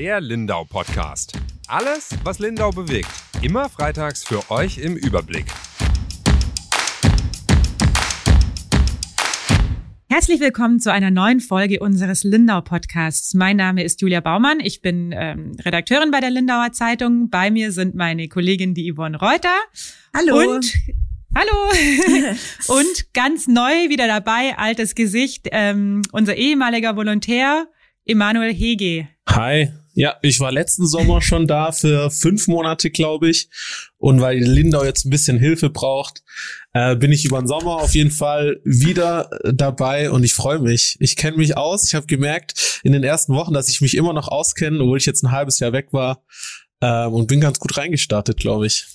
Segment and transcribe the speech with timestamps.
[0.00, 1.34] Der Lindau Podcast.
[1.68, 3.10] Alles, was Lindau bewegt.
[3.42, 5.44] Immer freitags für euch im Überblick.
[10.08, 13.34] Herzlich willkommen zu einer neuen Folge unseres Lindau Podcasts.
[13.34, 14.60] Mein Name ist Julia Baumann.
[14.60, 17.28] Ich bin ähm, Redakteurin bei der Lindauer Zeitung.
[17.28, 19.54] Bei mir sind meine Kollegin die Yvonne Reuter.
[20.16, 20.54] Hallo.
[20.54, 20.78] Und
[21.36, 22.36] Hallo!
[22.68, 27.66] und ganz neu wieder dabei, altes Gesicht, ähm, unser ehemaliger Volontär
[28.06, 29.06] Emanuel Hege.
[29.28, 29.68] Hi.
[29.94, 33.48] Ja, ich war letzten Sommer schon da für fünf Monate, glaube ich.
[33.98, 36.22] Und weil Lindau jetzt ein bisschen Hilfe braucht,
[36.72, 40.96] äh, bin ich über den Sommer auf jeden Fall wieder dabei und ich freue mich.
[41.00, 41.84] Ich kenne mich aus.
[41.86, 45.06] Ich habe gemerkt in den ersten Wochen, dass ich mich immer noch auskenne, obwohl ich
[45.06, 46.22] jetzt ein halbes Jahr weg war
[46.80, 48.86] äh, und bin ganz gut reingestartet, glaube ich.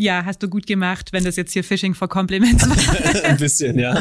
[0.00, 3.24] Ja, hast du gut gemacht, wenn das jetzt hier Fishing for Compliments war.
[3.24, 4.00] ein bisschen, ja.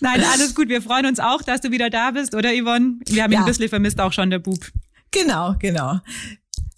[0.00, 0.70] Nein, alles gut.
[0.70, 3.00] Wir freuen uns auch, dass du wieder da bist, oder Yvonne?
[3.06, 4.60] Wir haben ihn ein bisschen vermisst, auch schon der Bub.
[5.10, 6.00] Genau, genau.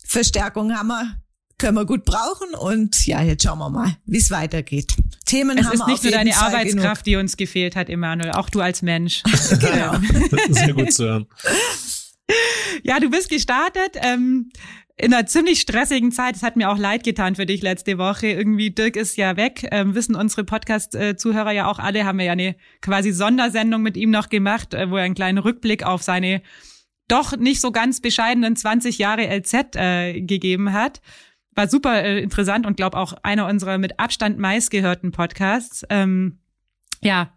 [0.05, 1.21] Verstärkung haben wir,
[1.59, 4.95] können wir gut brauchen und ja, jetzt schauen wir mal, wie es weitergeht.
[5.27, 7.05] Themen es haben wir Es ist nicht nur deine Fall Arbeitskraft, genug.
[7.05, 9.23] die uns gefehlt hat, Emanuel, auch du als Mensch.
[9.61, 9.97] genau.
[10.51, 11.27] Sehr gut zu hören.
[12.85, 13.97] Ja, du bist gestartet.
[13.97, 14.51] Ähm,
[15.01, 16.35] in einer ziemlich stressigen Zeit.
[16.35, 18.27] Es hat mir auch leid getan für dich letzte Woche.
[18.27, 19.67] Irgendwie Dirk ist ja weg.
[19.71, 24.11] Ähm, wissen unsere Podcast-Zuhörer ja auch alle, haben wir ja eine quasi Sondersendung mit ihm
[24.11, 26.43] noch gemacht, äh, wo er einen kleinen Rückblick auf seine
[27.09, 31.01] doch nicht so ganz bescheidenen 20 Jahre LZ äh, gegeben hat.
[31.55, 35.85] War super äh, interessant und glaube auch einer unserer mit Abstand meistgehörten Podcasts.
[35.91, 36.39] Ähm,
[37.03, 37.33] ja,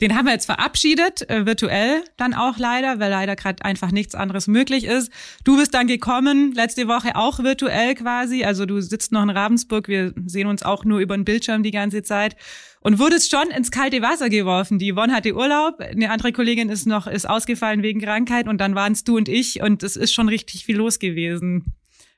[0.00, 4.14] den haben wir jetzt verabschiedet, äh, virtuell dann auch leider, weil leider gerade einfach nichts
[4.14, 5.10] anderes möglich ist.
[5.44, 8.44] Du bist dann gekommen, letzte Woche auch virtuell quasi.
[8.44, 11.70] Also du sitzt noch in Ravensburg, wir sehen uns auch nur über den Bildschirm die
[11.70, 12.36] ganze Zeit
[12.84, 14.78] und wurdest schon ins kalte Wasser geworfen.
[14.78, 18.76] Die Yvonne hatte Urlaub, eine andere Kollegin ist noch ist ausgefallen wegen Krankheit und dann
[18.76, 21.74] waren es du und ich und es ist schon richtig viel los gewesen.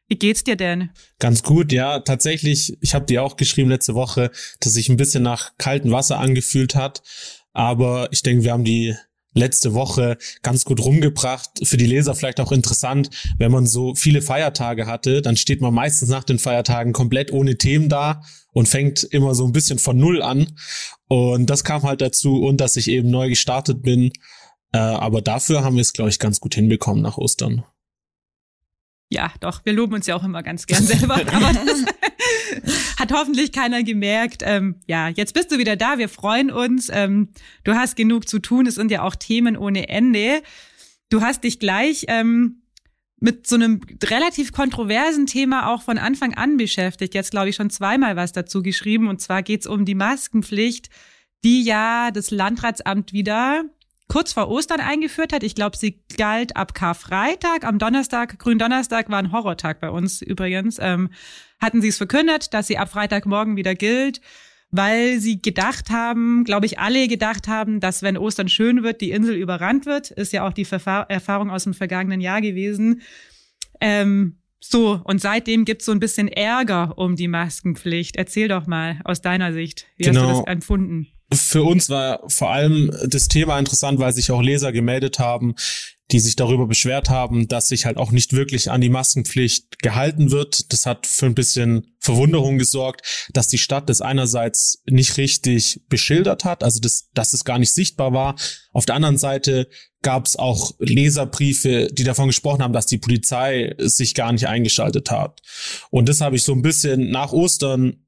[0.09, 0.91] Wie geht's dir denn?
[1.19, 2.01] Ganz gut, ja.
[2.01, 4.31] Tatsächlich, ich habe dir auch geschrieben letzte Woche,
[4.61, 7.03] dass sich ein bisschen nach kaltem Wasser angefühlt hat.
[7.53, 8.95] Aber ich denke, wir haben die
[9.37, 11.51] letzte Woche ganz gut rumgebracht.
[11.63, 15.75] Für die Leser vielleicht auch interessant, wenn man so viele Feiertage hatte, dann steht man
[15.75, 19.97] meistens nach den Feiertagen komplett ohne Themen da und fängt immer so ein bisschen von
[19.97, 20.57] Null an.
[21.09, 24.11] Und das kam halt dazu und dass ich eben neu gestartet bin.
[24.73, 27.65] Äh, aber dafür haben wir es, glaube ich, ganz gut hinbekommen nach Ostern.
[29.09, 31.85] Ja, doch, wir loben uns ja auch immer ganz gern selber, aber das
[32.99, 34.43] hat hoffentlich keiner gemerkt.
[34.45, 36.91] Ähm, ja, jetzt bist du wieder da, wir freuen uns.
[36.93, 37.29] Ähm,
[37.63, 40.43] du hast genug zu tun, es sind ja auch Themen ohne Ende.
[41.09, 42.63] Du hast dich gleich ähm,
[43.21, 47.15] mit so einem relativ kontroversen Thema auch von Anfang an beschäftigt.
[47.15, 50.91] Jetzt glaube ich schon zweimal was dazu geschrieben und zwar geht's um die Maskenpflicht,
[51.45, 53.65] die ja das Landratsamt wieder
[54.09, 55.43] kurz vor Ostern eingeführt hat.
[55.43, 57.65] Ich glaube, sie galt ab Karfreitag.
[57.65, 60.79] Am Donnerstag, Gründonnerstag, war ein Horrortag bei uns übrigens.
[60.81, 61.11] Ähm,
[61.61, 64.21] hatten sie es verkündet, dass sie ab Freitagmorgen wieder gilt,
[64.71, 69.11] weil sie gedacht haben, glaube ich, alle gedacht haben, dass wenn Ostern schön wird, die
[69.11, 70.11] Insel überrannt wird.
[70.11, 73.03] Ist ja auch die Verfahr Erfahrung aus dem vergangenen Jahr gewesen.
[73.81, 78.17] Ähm, so, und seitdem gibt's so ein bisschen Ärger um die Maskenpflicht.
[78.17, 80.21] Erzähl doch mal aus deiner Sicht, wie genau.
[80.21, 80.53] hast du das genau.
[80.53, 81.07] empfunden?
[81.33, 85.55] Für uns war vor allem das Thema interessant, weil sich auch Leser gemeldet haben,
[86.13, 90.31] die sich darüber beschwert haben, dass sich halt auch nicht wirklich an die Maskenpflicht gehalten
[90.31, 90.73] wird.
[90.73, 96.45] Das hat für ein bisschen Verwunderung gesorgt, dass die Stadt das einerseits nicht richtig beschildert
[96.45, 98.37] hat, also das, dass es gar nicht sichtbar war.
[98.73, 99.69] Auf der anderen Seite
[100.03, 105.11] gab es auch Leserbriefe, die davon gesprochen haben, dass die Polizei sich gar nicht eingeschaltet
[105.11, 105.41] hat.
[105.91, 108.06] Und das habe ich so ein bisschen nach Ostern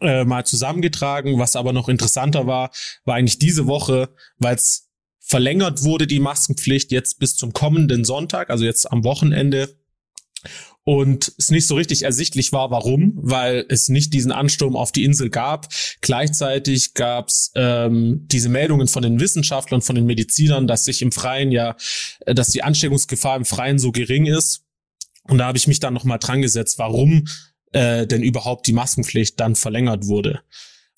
[0.00, 1.38] äh, mal zusammengetragen.
[1.38, 2.70] Was aber noch interessanter war,
[3.04, 4.90] war eigentlich diese Woche, weil es
[5.20, 9.78] verlängert wurde, die Maskenpflicht jetzt bis zum kommenden Sonntag, also jetzt am Wochenende.
[10.86, 15.04] Und es nicht so richtig ersichtlich war, warum, weil es nicht diesen Ansturm auf die
[15.04, 15.68] Insel gab.
[16.02, 21.10] Gleichzeitig gab es ähm, diese Meldungen von den Wissenschaftlern, von den Medizinern, dass sich im
[21.10, 21.74] Freien ja,
[22.26, 24.64] dass die Ansteckungsgefahr im Freien so gering ist.
[25.22, 27.24] Und da habe ich mich dann nochmal dran gesetzt, warum
[27.74, 30.40] äh, denn überhaupt die Maskenpflicht dann verlängert wurde.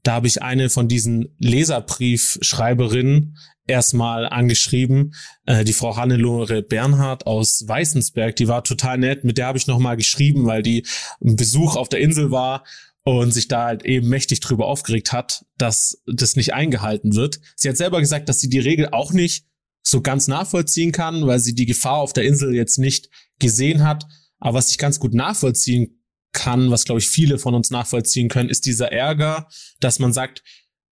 [0.03, 3.37] Da habe ich eine von diesen Leserbriefschreiberinnen
[3.67, 5.15] erstmal angeschrieben,
[5.47, 9.67] äh, die Frau Hannelore Bernhard aus Weißensberg, die war total nett, mit der habe ich
[9.67, 10.87] nochmal geschrieben, weil die
[11.25, 12.65] ein Besuch auf der Insel war
[13.03, 17.41] und sich da halt eben mächtig drüber aufgeregt hat, dass das nicht eingehalten wird.
[17.57, 19.47] Sie hat selber gesagt, dass sie die Regel auch nicht
[19.83, 23.09] so ganz nachvollziehen kann, weil sie die Gefahr auf der Insel jetzt nicht
[23.39, 24.07] gesehen hat.
[24.39, 25.97] Aber was ich ganz gut nachvollziehen
[26.33, 29.49] kann, was glaube ich viele von uns nachvollziehen können, ist dieser Ärger,
[29.81, 30.43] dass man sagt,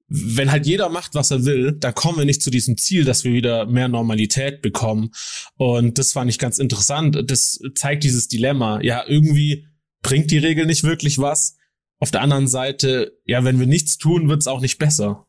[0.09, 3.25] wenn halt jeder macht, was er will, dann kommen wir nicht zu diesem Ziel, dass
[3.25, 5.11] wir wieder mehr Normalität bekommen.
[5.57, 7.19] Und das fand ich ganz interessant.
[7.27, 8.81] Das zeigt dieses Dilemma.
[8.83, 9.67] Ja, irgendwie
[10.03, 11.57] bringt die Regel nicht wirklich was.
[11.99, 15.24] Auf der anderen Seite, ja, wenn wir nichts tun, wird's auch nicht besser.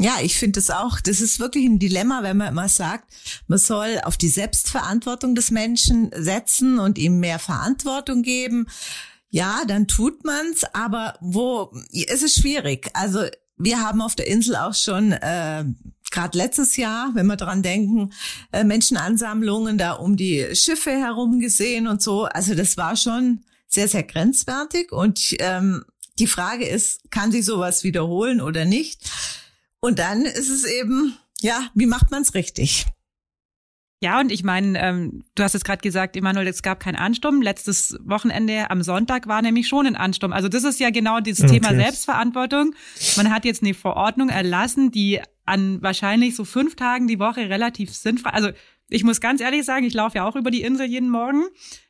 [0.00, 3.12] Ja, ich finde es auch, das ist wirklich ein Dilemma, wenn man immer sagt,
[3.46, 8.66] man soll auf die Selbstverantwortung des Menschen setzen und ihm mehr Verantwortung geben.
[9.30, 12.90] Ja, dann tut man's, aber wo es ist schwierig.
[12.94, 13.24] Also
[13.56, 15.64] wir haben auf der Insel auch schon äh,
[16.10, 18.12] gerade letztes Jahr, wenn wir dran denken,
[18.52, 22.24] äh, Menschenansammlungen da um die Schiffe herum gesehen und so.
[22.24, 24.92] Also das war schon sehr, sehr grenzwertig.
[24.92, 25.84] Und ähm,
[26.18, 29.08] die Frage ist, kann sich sowas wiederholen oder nicht?
[29.84, 32.86] Und dann ist es eben, ja, wie macht man es richtig?
[34.00, 37.42] Ja, und ich meine, ähm, du hast es gerade gesagt, Emanuel, es gab keinen Ansturm.
[37.42, 40.32] Letztes Wochenende am Sonntag war nämlich schon ein Ansturm.
[40.32, 41.60] Also das ist ja genau dieses okay.
[41.60, 42.74] Thema Selbstverantwortung.
[43.18, 47.94] Man hat jetzt eine Verordnung erlassen, die an wahrscheinlich so fünf Tagen die Woche relativ
[47.94, 48.30] sinnfrei.
[48.30, 48.52] Also
[48.88, 51.44] ich muss ganz ehrlich sagen, ich laufe ja auch über die Insel jeden Morgen.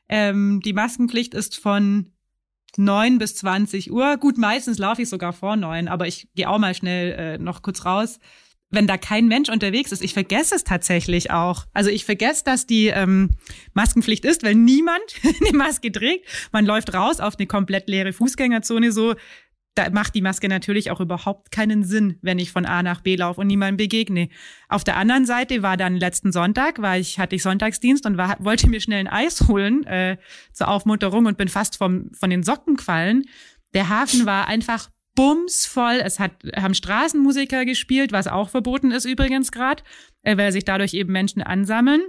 [0.08, 2.10] Ähm, die Maskenpflicht ist von
[2.78, 4.16] 9 bis 20 Uhr.
[4.16, 7.62] Gut, meistens laufe ich sogar vor neun, aber ich gehe auch mal schnell äh, noch
[7.62, 8.18] kurz raus.
[8.70, 11.66] Wenn da kein Mensch unterwegs ist, ich vergesse es tatsächlich auch.
[11.72, 13.30] Also ich vergesse, dass die ähm,
[13.72, 16.26] Maskenpflicht ist, weil niemand eine Maske trägt.
[16.50, 19.14] Man läuft raus auf eine komplett leere Fußgängerzone so
[19.74, 23.16] da macht die Maske natürlich auch überhaupt keinen Sinn, wenn ich von A nach B
[23.16, 24.28] laufe und niemandem begegne.
[24.68, 28.36] Auf der anderen Seite war dann letzten Sonntag, war ich, hatte ich Sonntagsdienst und war,
[28.38, 30.16] wollte mir schnell ein Eis holen äh,
[30.52, 33.24] zur Aufmunterung und bin fast vom, von den Socken gefallen.
[33.74, 36.00] Der Hafen war einfach bumsvoll.
[36.04, 39.82] Es hat, haben Straßenmusiker gespielt, was auch verboten ist übrigens gerade,
[40.22, 42.02] äh, weil sich dadurch eben Menschen ansammeln.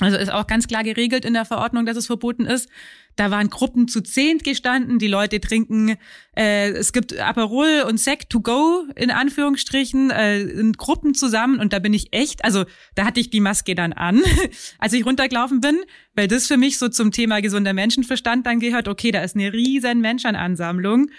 [0.00, 2.68] Also ist auch ganz klar geregelt in der Verordnung, dass es verboten ist.
[3.14, 5.96] Da waren Gruppen zu zehnt gestanden, die Leute trinken,
[6.34, 11.60] äh, es gibt Aperol und Sekt to go, in Anführungsstrichen, äh, in Gruppen zusammen.
[11.60, 14.22] Und da bin ich echt, also da hatte ich die Maske dann an,
[14.78, 15.78] als ich runtergelaufen bin,
[16.14, 19.52] weil das für mich so zum Thema gesunder Menschenverstand dann gehört, okay, da ist eine
[19.52, 21.10] riesen Menschenansammlung.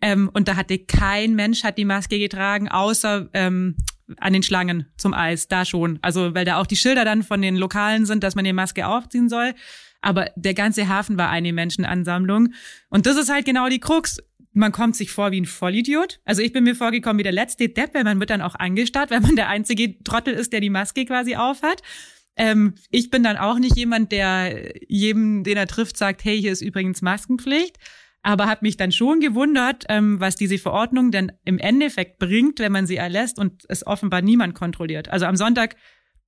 [0.00, 3.76] Ähm, und da hatte kein Mensch hat die Maske getragen, außer ähm,
[4.18, 5.98] an den Schlangen zum Eis, da schon.
[6.02, 8.86] Also weil da auch die Schilder dann von den Lokalen sind, dass man die Maske
[8.86, 9.54] aufziehen soll.
[10.00, 12.52] Aber der ganze Hafen war eine Menschenansammlung.
[12.88, 14.18] Und das ist halt genau die Krux.
[14.52, 16.20] Man kommt sich vor wie ein Vollidiot.
[16.24, 19.10] Also ich bin mir vorgekommen wie der letzte Depp, weil man wird dann auch angestarrt,
[19.10, 21.82] weil man der einzige Trottel ist, der die Maske quasi aufhat.
[22.36, 26.52] Ähm, ich bin dann auch nicht jemand, der jedem, den er trifft, sagt, hey, hier
[26.52, 27.78] ist übrigens Maskenpflicht
[28.22, 32.72] aber habe mich dann schon gewundert, ähm, was diese Verordnung denn im Endeffekt bringt, wenn
[32.72, 35.08] man sie erlässt und es offenbar niemand kontrolliert.
[35.08, 35.76] Also am Sonntag,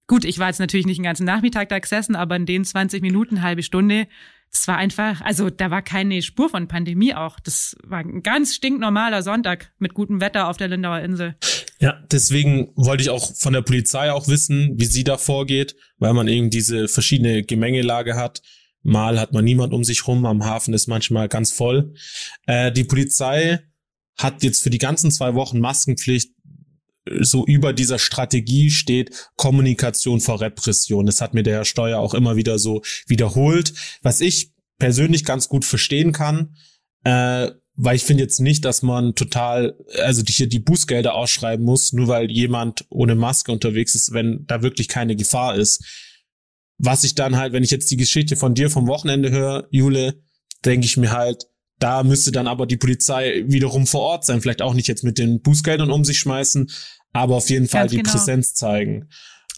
[0.07, 3.01] gut, ich war jetzt natürlich nicht den ganzen Nachmittag da gesessen, aber in den 20
[3.01, 4.09] Minuten, halbe Stunde,
[4.55, 7.41] das war einfach, also da war keine Spur von Pandemie auch.
[7.41, 11.35] Das war ein ganz stinknormaler Sonntag mit gutem Wetter auf der Lindauer Insel.
[11.81, 16.15] Ja, deswegen wollte ich auch von der Polizei auch wissen, wie sie da vorgeht, weil
[16.15, 18.43] man eben diese verschiedene Gemengelage hat.
[18.85, 21.95] Mal hat man niemand um sich rum, am Hafen ist manchmal ganz voll.
[22.47, 23.61] Äh, die Polizei
[24.17, 26.31] hat jetzt für die ganzen zwei Wochen Maskenpflicht
[27.21, 31.07] so über dieser Strategie steht Kommunikation vor Repression.
[31.07, 35.49] Das hat mir der Herr Steuer auch immer wieder so wiederholt, was ich persönlich ganz
[35.49, 36.57] gut verstehen kann,
[37.05, 41.93] äh, weil ich finde jetzt nicht, dass man total, also hier die Bußgelder ausschreiben muss,
[41.93, 45.85] nur weil jemand ohne Maske unterwegs ist, wenn da wirklich keine Gefahr ist.
[46.85, 50.23] Was ich dann halt, wenn ich jetzt die Geschichte von dir vom Wochenende höre, Jule,
[50.65, 51.47] denke ich mir halt,
[51.79, 54.41] da müsste dann aber die Polizei wiederum vor Ort sein.
[54.41, 56.71] Vielleicht auch nicht jetzt mit den Bußgeldern um sich schmeißen,
[57.13, 58.13] aber auf jeden Fall Ganz die genau.
[58.13, 59.09] Präsenz zeigen.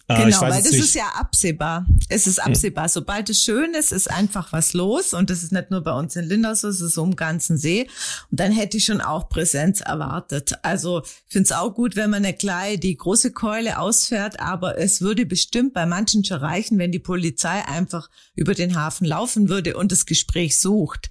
[0.08, 0.84] Äh, genau, weil das nicht.
[0.84, 1.84] ist ja absehbar.
[2.08, 2.52] Es ist hm.
[2.52, 2.88] absehbar.
[2.88, 5.12] Sobald es schön ist, ist einfach was los.
[5.14, 7.58] Und das ist nicht nur bei uns in Lindau so, es ist so im ganzen
[7.58, 7.88] See.
[8.30, 10.54] Und dann hätte ich schon auch Präsenz erwartet.
[10.62, 14.78] Also ich finde es auch gut, wenn man nicht gleich die große Keule ausfährt, aber
[14.78, 19.48] es würde bestimmt bei manchen schon reichen, wenn die Polizei einfach über den Hafen laufen
[19.48, 21.10] würde und das Gespräch sucht.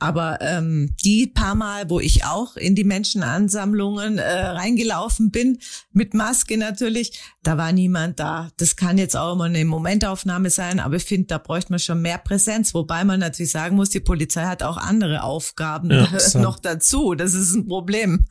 [0.00, 5.58] Aber ähm, die paar Mal, wo ich auch in die Menschenansammlungen äh, reingelaufen bin,
[5.92, 8.48] mit Maske natürlich, da war niemand da.
[8.56, 12.00] Das kann jetzt auch immer eine Momentaufnahme sein, aber ich finde, da bräuchte man schon
[12.00, 12.72] mehr Präsenz.
[12.72, 16.08] Wobei man natürlich sagen muss, die Polizei hat auch andere Aufgaben ja,
[16.40, 17.14] noch dazu.
[17.14, 18.24] Das ist ein Problem.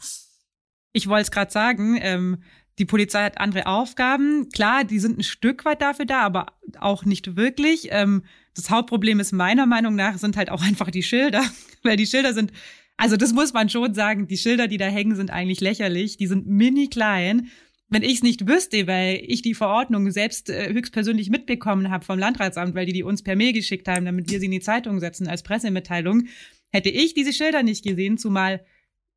[0.92, 2.42] Ich wollte es gerade sagen, ähm,
[2.80, 4.50] die Polizei hat andere Aufgaben.
[4.50, 7.90] Klar, die sind ein Stück weit dafür da, aber auch nicht wirklich.
[7.92, 8.24] Ähm,
[8.60, 11.44] das Hauptproblem ist meiner Meinung nach sind halt auch einfach die Schilder,
[11.84, 12.52] weil die Schilder sind,
[12.98, 16.18] also das muss man schon sagen, die Schilder, die da hängen, sind eigentlich lächerlich.
[16.18, 17.50] Die sind mini klein.
[17.88, 22.20] Wenn ich es nicht wüsste, weil ich die Verordnung selbst äh, höchstpersönlich mitbekommen habe vom
[22.20, 25.00] Landratsamt, weil die die uns per Mail geschickt haben, damit wir sie in die Zeitung
[25.00, 26.28] setzen als Pressemitteilung,
[26.72, 28.64] hätte ich diese Schilder nicht gesehen, zumal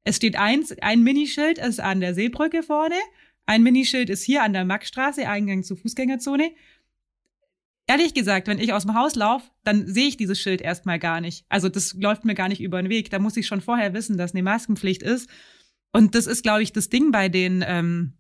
[0.05, 2.97] Es steht eins, ein Minischild ist an der Seebrücke vorne,
[3.47, 6.53] ein Minischild ist hier an der Maxstraße, Eingang zur Fußgängerzone.
[7.87, 11.21] Ehrlich gesagt, wenn ich aus dem Haus laufe, dann sehe ich dieses Schild erstmal gar
[11.21, 11.45] nicht.
[11.49, 13.11] Also das läuft mir gar nicht über den Weg.
[13.11, 15.29] Da muss ich schon vorher wissen, dass eine Maskenpflicht ist.
[15.93, 18.15] Und das ist, glaube ich, das Ding bei den ähm,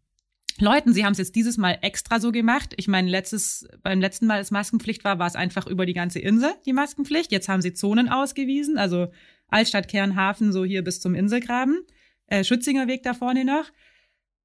[0.58, 0.92] Leuten.
[0.92, 2.74] Sie haben es jetzt dieses Mal extra so gemacht.
[2.76, 6.18] Ich meine, letztes, beim letzten Mal, als Maskenpflicht war, war es einfach über die ganze
[6.18, 7.32] Insel die Maskenpflicht.
[7.32, 9.08] Jetzt haben sie Zonen ausgewiesen, also
[9.48, 11.82] Altstadt, Kernhafen, so hier bis zum Inselgraben,
[12.26, 13.70] äh, Schützinger Weg da vorne noch.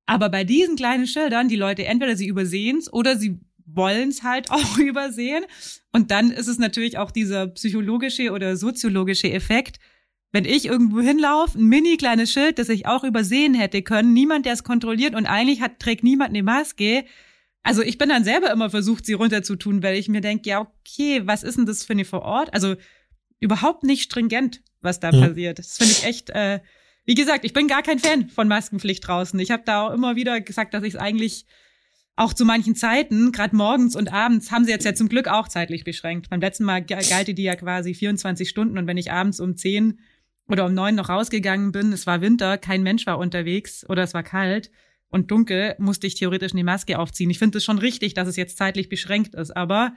[0.05, 4.23] Aber bei diesen kleinen Schildern, die Leute entweder sie übersehen es oder sie wollen es
[4.23, 5.43] halt auch übersehen.
[5.91, 9.79] Und dann ist es natürlich auch dieser psychologische oder soziologische Effekt.
[10.31, 14.45] Wenn ich irgendwo hinlaufe, ein mini kleines Schild, das ich auch übersehen hätte können, niemand,
[14.45, 17.05] der es kontrolliert und eigentlich hat, trägt niemand eine Maske.
[17.63, 21.21] Also ich bin dann selber immer versucht, sie runterzutun, weil ich mir denke, ja, okay,
[21.25, 22.53] was ist denn das für eine vor Ort?
[22.53, 22.75] Also
[23.39, 25.27] überhaupt nicht stringent, was da ja.
[25.27, 25.59] passiert.
[25.59, 26.59] Das finde ich echt, äh,
[27.05, 29.39] wie gesagt, ich bin gar kein Fan von Maskenpflicht draußen.
[29.39, 31.45] Ich habe da auch immer wieder gesagt, dass ich es eigentlich
[32.17, 35.47] auch zu manchen Zeiten, gerade morgens und abends, haben sie jetzt ja zum Glück auch
[35.47, 36.29] zeitlich beschränkt.
[36.29, 39.99] Beim letzten Mal galte die ja quasi 24 Stunden und wenn ich abends um 10
[40.49, 44.15] oder um 9 noch rausgegangen bin, es war Winter, kein Mensch war unterwegs oder es
[44.15, 44.71] war kalt
[45.09, 47.29] und dunkel, musste ich theoretisch eine Maske aufziehen.
[47.29, 49.93] Ich finde es schon richtig, dass es jetzt zeitlich beschränkt ist, aber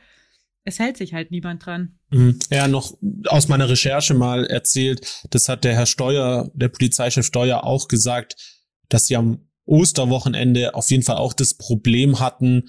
[0.65, 1.99] es hält sich halt niemand dran.
[2.11, 2.39] Mhm.
[2.50, 2.99] Ja, noch
[3.29, 8.37] aus meiner Recherche mal erzählt, das hat der Herr Steuer, der Polizeichef Steuer auch gesagt,
[8.91, 12.69] dass sie am Osterwochenende auf jeden Fall auch das Problem hatten,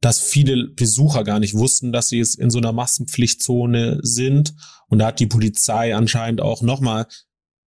[0.00, 4.54] dass viele Besucher gar nicht wussten, dass sie es in so einer Massenpflichtzone sind.
[4.88, 7.06] Und da hat die Polizei anscheinend auch nochmal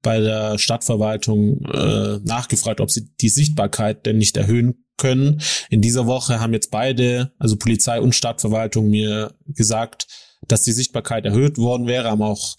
[0.02, 5.42] bei der Stadtverwaltung äh, nachgefragt, ob sie die Sichtbarkeit denn nicht erhöhen können.
[5.70, 10.08] In dieser Woche haben jetzt beide, also Polizei und Stadtverwaltung, mir gesagt,
[10.48, 12.56] dass die Sichtbarkeit erhöht worden wäre, haben auch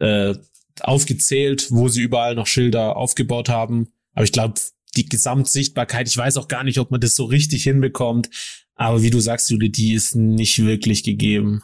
[0.00, 0.34] äh,
[0.80, 3.88] aufgezählt, wo sie überall noch Schilder aufgebaut haben.
[4.14, 4.54] Aber ich glaube,
[4.96, 8.28] die Gesamtsichtbarkeit, ich weiß auch gar nicht, ob man das so richtig hinbekommt.
[8.74, 11.62] Aber wie du sagst, Juli, die ist nicht wirklich gegeben.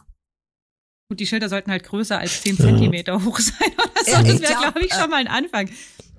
[1.11, 3.25] Gut, die Schilder sollten halt größer als 10 Zentimeter ja.
[3.25, 4.31] hoch sein oder so.
[4.31, 5.71] Das wäre, glaube ich, schon mal ein Anfang.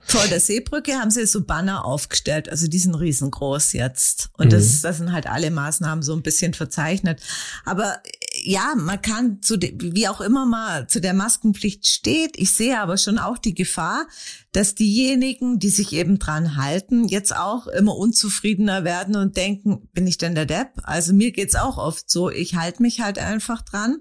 [0.01, 4.31] Vor der Seebrücke haben sie so Banner aufgestellt, also die sind riesengroß jetzt.
[4.33, 4.49] Und mhm.
[4.49, 7.21] das, das sind halt alle Maßnahmen so ein bisschen verzeichnet.
[7.63, 8.01] Aber
[8.43, 12.37] ja, man kann zu de, wie auch immer mal zu der Maskenpflicht steht.
[12.37, 14.07] Ich sehe aber schon auch die Gefahr,
[14.51, 20.07] dass diejenigen, die sich eben dran halten, jetzt auch immer unzufriedener werden und denken, bin
[20.07, 20.71] ich denn der Depp?
[20.83, 23.99] Also mir geht's auch oft so, ich halte mich halt einfach dran.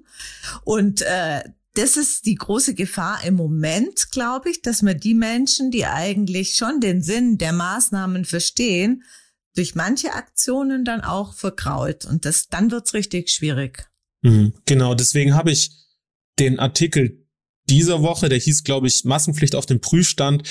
[0.65, 1.43] Und äh,
[1.75, 6.57] das ist die große Gefahr im Moment, glaube ich, dass man die Menschen, die eigentlich
[6.57, 9.05] schon den Sinn der Maßnahmen verstehen,
[9.55, 12.05] durch manche Aktionen dann auch verkrault.
[12.05, 13.88] Und das, dann wird's richtig schwierig.
[14.23, 15.71] Mhm, genau, deswegen habe ich
[16.39, 17.27] den Artikel
[17.69, 20.49] dieser Woche, der hieß, glaube ich, Massenpflicht auf dem Prüfstand,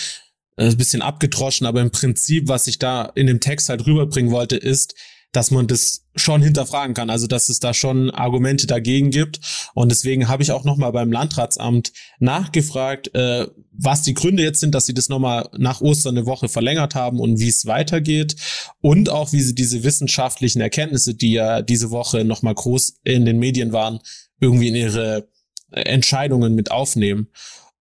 [0.57, 4.31] äh, ein bisschen abgedroschen, aber im Prinzip, was ich da in dem Text halt rüberbringen
[4.31, 4.95] wollte, ist,
[5.31, 9.39] dass man das schon hinterfragen kann, also dass es da schon Argumente dagegen gibt.
[9.73, 14.73] Und deswegen habe ich auch nochmal beim Landratsamt nachgefragt, äh, was die Gründe jetzt sind,
[14.73, 18.35] dass sie das nochmal nach Ostern eine Woche verlängert haben und wie es weitergeht.
[18.81, 23.37] Und auch, wie sie diese wissenschaftlichen Erkenntnisse, die ja diese Woche nochmal groß in den
[23.37, 23.99] Medien waren,
[24.39, 25.27] irgendwie in ihre
[25.71, 27.27] Entscheidungen mit aufnehmen.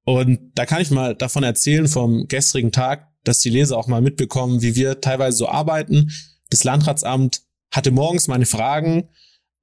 [0.04, 4.00] Und da kann ich mal davon erzählen vom gestrigen Tag, dass die Leser auch mal
[4.00, 6.12] mitbekommen, wie wir teilweise so arbeiten.
[6.50, 9.08] Das Landratsamt hatte morgens meine Fragen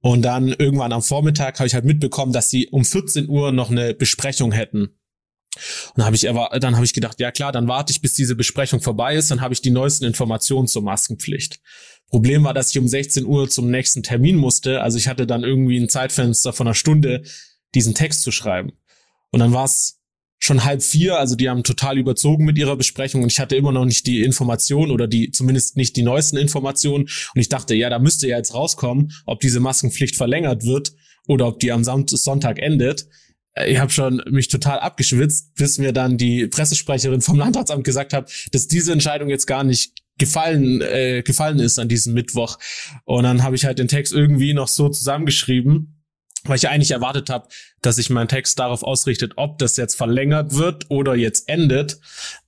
[0.00, 3.70] und dann irgendwann am Vormittag habe ich halt mitbekommen, dass sie um 14 Uhr noch
[3.70, 4.98] eine Besprechung hätten.
[5.56, 8.34] Und dann habe ich dann habe ich gedacht, ja klar, dann warte ich, bis diese
[8.34, 11.60] Besprechung vorbei ist, dann habe ich die neuesten Informationen zur Maskenpflicht.
[12.08, 14.82] Problem war, dass ich um 16 Uhr zum nächsten Termin musste.
[14.82, 17.22] Also ich hatte dann irgendwie ein Zeitfenster von einer Stunde,
[17.74, 18.72] diesen Text zu schreiben.
[19.30, 20.00] Und dann war es
[20.44, 23.72] schon halb vier, also die haben total überzogen mit ihrer Besprechung und ich hatte immer
[23.72, 27.04] noch nicht die Information oder die zumindest nicht die neuesten Informationen.
[27.04, 30.92] Und ich dachte, ja, da müsste ja jetzt rauskommen, ob diese Maskenpflicht verlängert wird
[31.26, 33.06] oder ob die am Sonntag endet.
[33.54, 38.12] Äh, ich habe schon mich total abgeschwitzt, bis mir dann die Pressesprecherin vom Landratsamt gesagt
[38.12, 42.58] hat, dass diese Entscheidung jetzt gar nicht gefallen äh, gefallen ist an diesem Mittwoch.
[43.06, 45.93] Und dann habe ich halt den Text irgendwie noch so zusammengeschrieben
[46.44, 47.48] weil ich eigentlich erwartet habe,
[47.82, 51.98] dass sich mein Text darauf ausrichtet, ob das jetzt verlängert wird oder jetzt endet.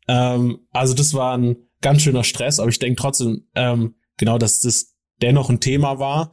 [0.09, 4.61] Ähm, also das war ein ganz schöner Stress, aber ich denke trotzdem, ähm, genau, dass
[4.61, 6.33] das dennoch ein Thema war.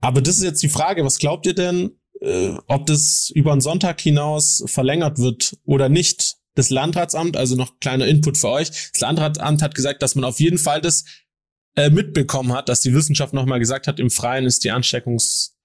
[0.00, 3.60] Aber das ist jetzt die Frage, was glaubt ihr denn, äh, ob das über den
[3.60, 6.36] Sonntag hinaus verlängert wird oder nicht?
[6.54, 10.38] Das Landratsamt, also noch kleiner Input für euch, das Landratsamt hat gesagt, dass man auf
[10.38, 11.04] jeden Fall das
[11.76, 15.56] äh, mitbekommen hat, dass die Wissenschaft nochmal gesagt hat, im Freien ist die Ansteckungs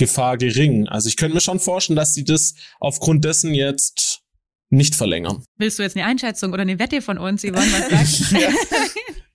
[0.00, 0.88] Gefahr gering.
[0.88, 4.22] Also ich könnte mir schon vorstellen, dass sie das aufgrund dessen jetzt
[4.70, 5.44] nicht verlängern.
[5.58, 8.48] Willst du jetzt eine Einschätzung oder eine Wette von uns, Yvonne, was sagst ja.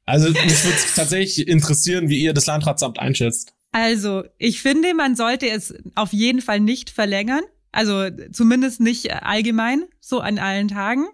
[0.05, 3.53] Also mich würde tatsächlich interessieren, wie ihr das Landratsamt einschätzt.
[3.71, 7.43] Also, ich finde, man sollte es auf jeden Fall nicht verlängern.
[7.71, 11.05] Also zumindest nicht allgemein, so an allen Tagen.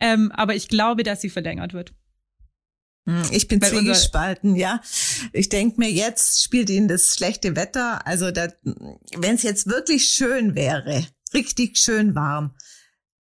[0.00, 1.94] Ähm, aber ich glaube, dass sie verlängert wird.
[3.06, 4.80] Hm, ich bin zwiegespalten, ja.
[5.32, 8.06] Ich denke mir, jetzt spielt ihnen das schlechte Wetter.
[8.06, 12.54] Also wenn es jetzt wirklich schön wäre, richtig schön warm,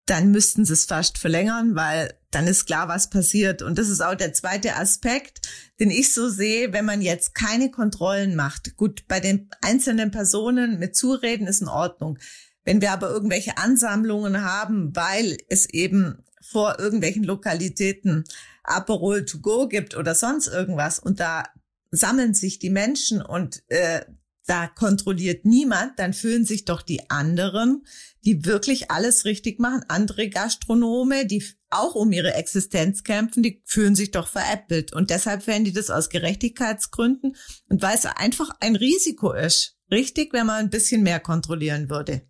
[0.06, 3.62] dann müssten sie es fast verlängern, weil dann ist klar, was passiert.
[3.62, 5.48] Und das ist auch der zweite Aspekt,
[5.78, 8.76] den ich so sehe, wenn man jetzt keine Kontrollen macht.
[8.76, 12.18] Gut, bei den einzelnen Personen mit Zureden ist in Ordnung.
[12.64, 18.24] Wenn wir aber irgendwelche Ansammlungen haben, weil es eben vor irgendwelchen Lokalitäten
[18.62, 21.44] Aperol to go gibt oder sonst irgendwas und da
[21.90, 24.02] sammeln sich die Menschen und äh,
[24.46, 27.86] da kontrolliert niemand, dann fühlen sich doch die anderen,
[28.24, 33.94] die wirklich alles richtig machen, andere Gastronome, die auch um ihre Existenz kämpfen, die fühlen
[33.94, 34.92] sich doch veräppelt.
[34.92, 37.36] Und deshalb werden die das aus Gerechtigkeitsgründen
[37.68, 39.76] und weil es einfach ein Risiko ist.
[39.90, 42.22] Richtig, wenn man ein bisschen mehr kontrollieren würde.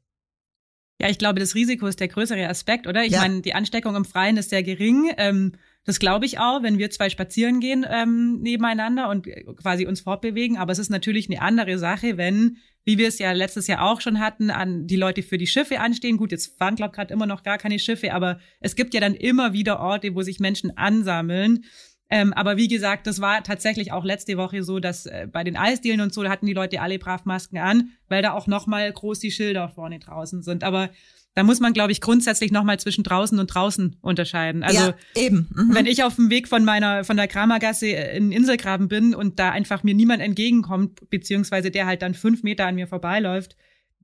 [1.01, 3.05] Ja, ich glaube, das Risiko ist der größere Aspekt, oder?
[3.05, 3.21] Ich ja.
[3.21, 5.13] meine, die Ansteckung im Freien ist sehr gering.
[5.17, 5.53] Ähm,
[5.85, 10.57] das glaube ich auch, wenn wir zwei spazieren gehen ähm, nebeneinander und quasi uns fortbewegen.
[10.57, 14.01] Aber es ist natürlich eine andere Sache, wenn, wie wir es ja letztes Jahr auch
[14.01, 16.19] schon hatten, an die Leute für die Schiffe anstehen.
[16.19, 19.15] Gut, jetzt fahren glaube gerade immer noch gar keine Schiffe, aber es gibt ja dann
[19.15, 21.65] immer wieder Orte, wo sich Menschen ansammeln.
[22.11, 25.57] Ähm, aber wie gesagt, das war tatsächlich auch letzte Woche so, dass äh, bei den
[25.57, 29.19] Eisdielen und so, hatten die Leute alle brav Masken an, weil da auch nochmal groß
[29.19, 30.63] die Schilder vorne draußen sind.
[30.63, 30.91] Aber
[31.35, 34.63] da muss man, glaube ich, grundsätzlich nochmal zwischen draußen und draußen unterscheiden.
[34.63, 35.49] Also ja, eben.
[35.55, 35.75] Mhm.
[35.75, 39.51] wenn ich auf dem Weg von meiner von der Kramergasse in Inselgraben bin und da
[39.51, 43.57] einfach mir niemand entgegenkommt, beziehungsweise der halt dann fünf Meter an mir vorbeiläuft,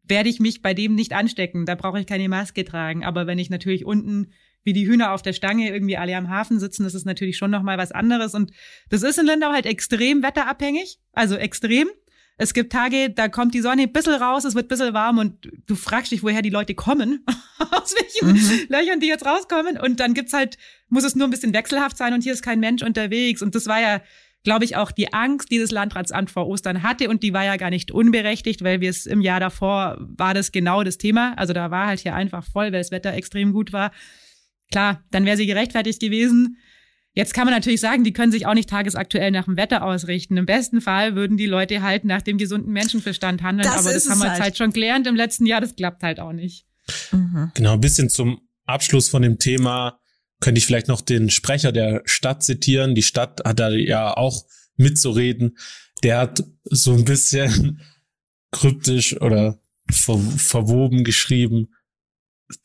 [0.04, 1.66] werde ich mich bei dem nicht anstecken.
[1.66, 3.04] Da brauche ich keine Maske tragen.
[3.04, 4.32] Aber wenn ich natürlich unten
[4.64, 7.50] wie die Hühner auf der Stange irgendwie alle am Hafen sitzen, das ist natürlich schon
[7.50, 8.35] nochmal was anderes.
[8.35, 8.52] Und
[8.88, 11.88] das ist in Lindau halt extrem wetterabhängig, also extrem.
[12.40, 15.19] Es gibt Tage, da kommt die Sonne ein bisschen raus, es wird ein bisschen warm
[15.19, 17.26] und du fragst dich, woher die Leute kommen,
[17.73, 18.67] aus welchen mhm.
[18.69, 19.76] Löchern die jetzt rauskommen.
[19.76, 20.56] Und dann gibt's halt,
[20.89, 23.43] muss es nur ein bisschen wechselhaft sein und hier ist kein Mensch unterwegs.
[23.43, 24.00] Und das war ja,
[24.45, 27.08] glaube ich, auch die Angst, die das Landratsamt vor Ostern hatte.
[27.08, 30.52] Und die war ja gar nicht unberechtigt, weil wir es im Jahr davor war das
[30.52, 31.34] genau das Thema.
[31.36, 33.91] Also da war halt hier einfach voll, weil das Wetter extrem gut war.
[34.71, 36.58] Klar, dann wäre sie gerechtfertigt gewesen.
[37.14, 40.36] Jetzt kann man natürlich sagen, die können sich auch nicht tagesaktuell nach dem Wetter ausrichten.
[40.36, 43.68] Im besten Fall würden die Leute halt nach dem gesunden Menschenverstand handeln.
[43.68, 44.40] Das aber das haben wir halt.
[44.40, 45.60] halt schon gelernt im letzten Jahr.
[45.60, 46.66] Das klappt halt auch nicht.
[47.10, 47.50] Mhm.
[47.54, 49.99] Genau, ein bisschen zum Abschluss von dem Thema
[50.40, 52.94] könnte ich vielleicht noch den Sprecher der Stadt zitieren.
[52.94, 54.44] Die Stadt hat da ja auch
[54.76, 55.58] mitzureden.
[56.04, 57.80] Der hat so ein bisschen
[58.52, 61.75] kryptisch oder ver verwoben geschrieben,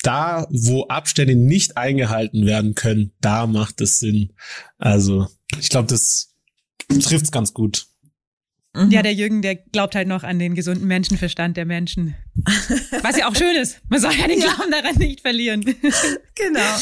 [0.02, 4.34] da, wo Abstände nicht eingehalten werden können, da macht es Sinn.
[4.78, 5.28] Also,
[5.60, 6.34] ich glaube, das
[7.02, 7.88] trifft's ganz gut.
[8.76, 8.92] Mhm.
[8.92, 12.16] Ja, der Jürgen, der glaubt halt noch an den gesunden Menschenverstand der Menschen.
[13.02, 13.82] Was ja auch schön ist.
[13.90, 15.64] Man soll ja den Glauben daran nicht verlieren.
[16.36, 16.80] Genau.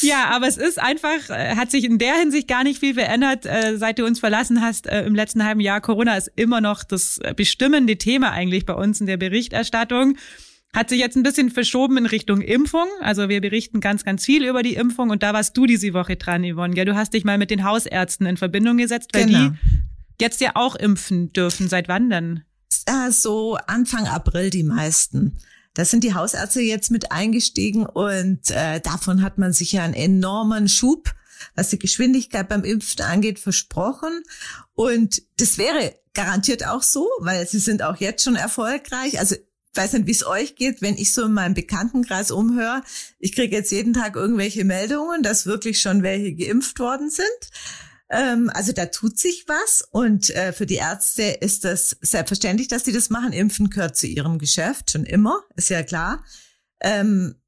[0.00, 3.46] Ja, aber es ist einfach, äh, hat sich in der Hinsicht gar nicht viel verändert,
[3.46, 5.80] äh, seit du uns verlassen hast äh, im letzten halben Jahr.
[5.80, 10.16] Corona ist immer noch das bestimmende Thema eigentlich bei uns in der Berichterstattung.
[10.72, 12.86] Hat sich jetzt ein bisschen verschoben in Richtung Impfung.
[13.00, 16.16] Also wir berichten ganz, ganz viel über die Impfung und da warst du diese Woche
[16.16, 16.74] dran, Yvonne.
[16.74, 16.84] Gell?
[16.84, 19.48] Du hast dich mal mit den Hausärzten in Verbindung gesetzt, weil genau.
[19.48, 19.58] die
[20.20, 21.68] jetzt ja auch impfen dürfen.
[21.68, 22.44] Seit wann denn?
[23.10, 25.38] So Anfang April die meisten.
[25.74, 29.94] Da sind die Hausärzte jetzt mit eingestiegen und äh, davon hat man sich ja einen
[29.94, 31.14] enormen Schub,
[31.54, 34.22] was die Geschwindigkeit beim Impfen angeht, versprochen.
[34.74, 39.18] Und das wäre garantiert auch so, weil sie sind auch jetzt schon erfolgreich.
[39.18, 39.36] Also
[39.74, 42.82] weiß nicht, wie es euch geht, wenn ich so in meinem Bekanntenkreis umhöre.
[43.18, 47.26] Ich kriege jetzt jeden Tag irgendwelche Meldungen, dass wirklich schon welche geimpft worden sind.
[48.10, 52.82] Ähm, also da tut sich was und äh, für die Ärzte ist das selbstverständlich, dass
[52.82, 53.32] die das machen.
[53.32, 56.24] Impfen gehört zu ihrem Geschäft schon immer, ist ja klar.
[56.80, 57.39] Ähm,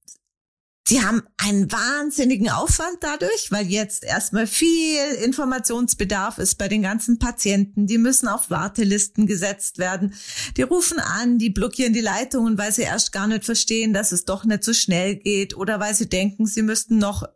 [0.88, 7.20] die haben einen wahnsinnigen Aufwand dadurch, weil jetzt erstmal viel Informationsbedarf ist bei den ganzen
[7.20, 7.86] Patienten.
[7.86, 10.14] Die müssen auf Wartelisten gesetzt werden.
[10.56, 14.24] Die rufen an, die blockieren die Leitungen, weil sie erst gar nicht verstehen, dass es
[14.24, 17.28] doch nicht so schnell geht oder weil sie denken, sie müssten noch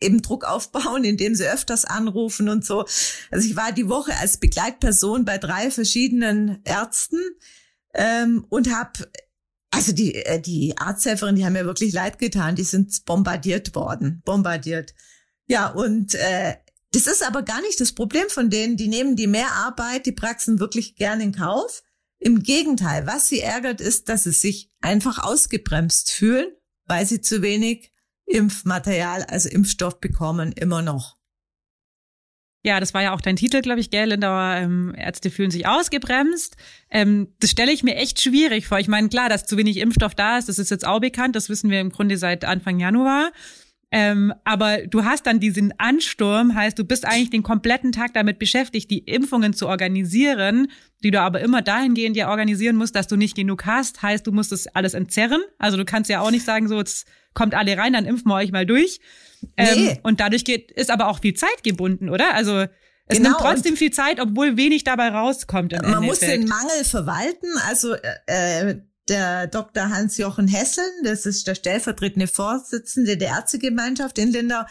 [0.00, 2.84] eben Druck aufbauen, indem sie öfters anrufen und so.
[3.30, 7.18] Also ich war die Woche als Begleitperson bei drei verschiedenen Ärzten
[7.94, 9.10] ähm, und habe
[9.70, 14.22] also die, äh, die Arzthelferin, die haben mir wirklich leid getan, die sind bombardiert worden,
[14.24, 14.94] bombardiert.
[15.46, 16.56] Ja, und äh,
[16.92, 20.58] das ist aber gar nicht das Problem von denen, die nehmen die Mehrarbeit, die Praxen
[20.58, 21.82] wirklich gern in Kauf.
[22.18, 26.48] Im Gegenteil, was sie ärgert, ist, dass sie sich einfach ausgebremst fühlen,
[26.86, 27.92] weil sie zu wenig
[28.26, 31.17] Impfmaterial, also Impfstoff bekommen, immer noch.
[32.64, 34.08] Ja, das war ja auch dein Titel, glaube ich, gell?
[34.08, 36.56] Lindauer ähm, Ärzte fühlen sich ausgebremst.
[36.90, 38.80] Ähm, das stelle ich mir echt schwierig vor.
[38.80, 41.36] Ich meine, klar, dass zu wenig Impfstoff da ist, das ist jetzt auch bekannt.
[41.36, 43.30] Das wissen wir im Grunde seit Anfang Januar.
[43.90, 48.38] Ähm, aber du hast dann diesen Ansturm, heißt, du bist eigentlich den kompletten Tag damit
[48.38, 50.70] beschäftigt, die Impfungen zu organisieren,
[51.02, 54.02] die du aber immer dahingehend ja organisieren musst, dass du nicht genug hast.
[54.02, 55.40] Heißt, du musst das alles entzerren.
[55.58, 58.34] Also du kannst ja auch nicht sagen, so, jetzt kommt alle rein, dann impfen wir
[58.34, 59.00] euch mal durch.
[59.56, 60.00] Ähm, nee.
[60.02, 62.34] Und dadurch geht, ist aber auch viel Zeit gebunden, oder?
[62.34, 62.66] Also
[63.06, 65.72] es genau, nimmt trotzdem viel Zeit, obwohl wenig dabei rauskommt.
[65.72, 66.06] man Endeffekt.
[66.06, 67.48] muss den Mangel verwalten.
[67.66, 67.94] Also
[68.26, 69.90] äh, der Dr.
[69.90, 74.62] Hans-Jochen Hesseln, das ist der stellvertretende Vorsitzende der Ärztegemeinschaft in Lindau,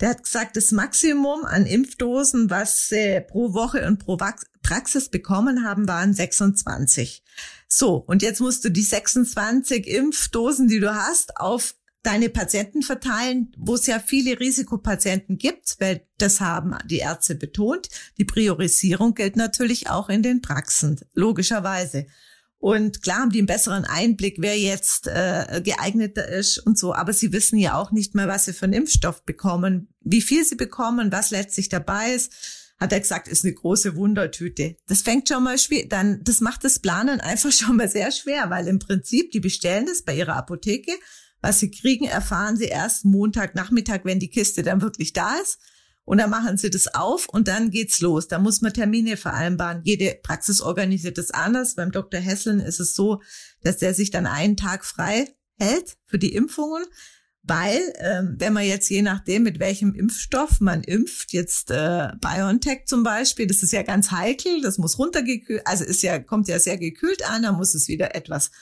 [0.00, 4.18] der hat gesagt, das Maximum an Impfdosen, was sie pro Woche und pro
[4.62, 7.22] Praxis bekommen haben, waren 26.
[7.68, 13.52] So, und jetzt musst du die 26 Impfdosen, die du hast, auf deine Patienten verteilen,
[13.56, 17.88] wo es ja viele Risikopatienten gibt, weil das haben die Ärzte betont.
[18.18, 22.06] Die Priorisierung gilt natürlich auch in den Praxen, logischerweise.
[22.62, 26.94] Und klar haben die einen besseren Einblick, wer jetzt äh, geeigneter ist und so.
[26.94, 30.44] Aber sie wissen ja auch nicht mehr, was sie für einen Impfstoff bekommen, wie viel
[30.44, 32.32] sie bekommen, was letztlich dabei ist.
[32.78, 34.76] Hat er gesagt, ist eine große Wundertüte.
[34.86, 38.48] Das fängt schon mal schwer, dann, das macht das Planen einfach schon mal sehr schwer,
[38.48, 40.92] weil im Prinzip, die bestellen das bei ihrer Apotheke.
[41.40, 45.58] Was sie kriegen, erfahren sie erst Montagnachmittag, wenn die Kiste dann wirklich da ist.
[46.04, 48.26] Und dann machen sie das auf und dann geht's los.
[48.28, 49.82] Da muss man Termine vereinbaren.
[49.84, 51.76] Jede Praxis organisiert das anders.
[51.76, 52.20] Beim Dr.
[52.20, 53.22] Hesseln ist es so,
[53.62, 56.84] dass der sich dann einen Tag frei hält für die Impfungen.
[57.44, 62.84] Weil, ähm, wenn man jetzt je nachdem, mit welchem Impfstoff man impft, jetzt äh, BioNTech
[62.86, 66.60] zum Beispiel, das ist ja ganz heikel, das muss runtergekühlt, also ist ja, kommt ja
[66.60, 68.52] sehr gekühlt an, dann muss es wieder etwas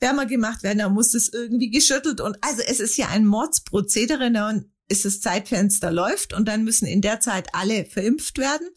[0.00, 4.26] wärmer gemacht werden, dann muss es irgendwie geschüttelt und also es ist ja ein Mordsprozedere,
[4.26, 8.68] und ist das Zeitfenster läuft und dann müssen in der Zeit alle verimpft werden.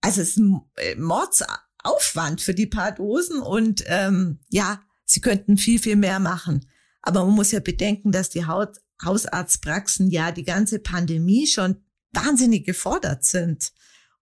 [0.00, 5.56] Also es ist ein äh, Mordsaufwand für die paar Dosen und ähm, ja, sie könnten
[5.56, 6.68] viel, viel mehr machen.
[7.02, 11.76] Aber man muss ja bedenken, dass die Haut Hausarztpraxen ja die ganze Pandemie schon
[12.12, 13.72] wahnsinnig gefordert sind.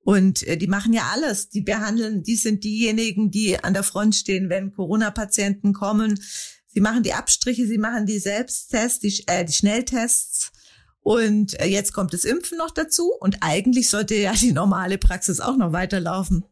[0.00, 1.48] Und äh, die machen ja alles.
[1.48, 6.20] Die behandeln, die sind diejenigen, die an der Front stehen, wenn Corona-Patienten kommen.
[6.68, 10.52] Sie machen die Abstriche, sie machen die Selbsttests, die, äh, die Schnelltests.
[11.06, 15.38] Und äh, jetzt kommt das Impfen noch dazu und eigentlich sollte ja die normale Praxis
[15.38, 16.44] auch noch weiterlaufen.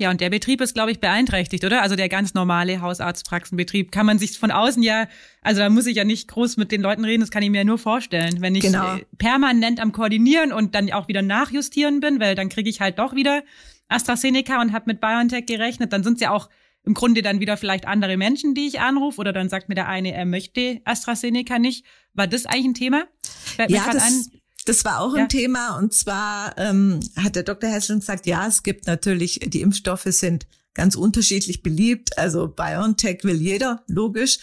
[0.00, 1.80] Ja, und der Betrieb ist, glaube ich, beeinträchtigt, oder?
[1.80, 3.92] Also der ganz normale Hausarztpraxenbetrieb.
[3.92, 5.06] Kann man sich von außen ja,
[5.42, 7.58] also da muss ich ja nicht groß mit den Leuten reden, das kann ich mir
[7.58, 8.40] ja nur vorstellen.
[8.40, 8.96] Wenn ich genau.
[8.96, 12.98] Äh, permanent am Koordinieren und dann auch wieder nachjustieren bin, weil dann kriege ich halt
[12.98, 13.44] doch wieder
[13.86, 16.48] AstraZeneca und habe mit BioNTech gerechnet, dann sind es ja auch
[16.86, 19.88] im Grunde dann wieder vielleicht andere Menschen, die ich anrufe, oder dann sagt mir der
[19.88, 21.84] eine, er möchte AstraZeneca nicht.
[22.14, 23.04] War das eigentlich ein Thema?
[23.46, 24.30] Fällt ja, das,
[24.64, 25.22] das war auch ja.
[25.22, 25.78] ein Thema.
[25.78, 27.70] Und zwar ähm, hat der Dr.
[27.70, 32.18] Hessling gesagt, ja, es gibt natürlich, die Impfstoffe sind ganz unterschiedlich beliebt.
[32.18, 34.38] Also BioNTech will jeder, logisch.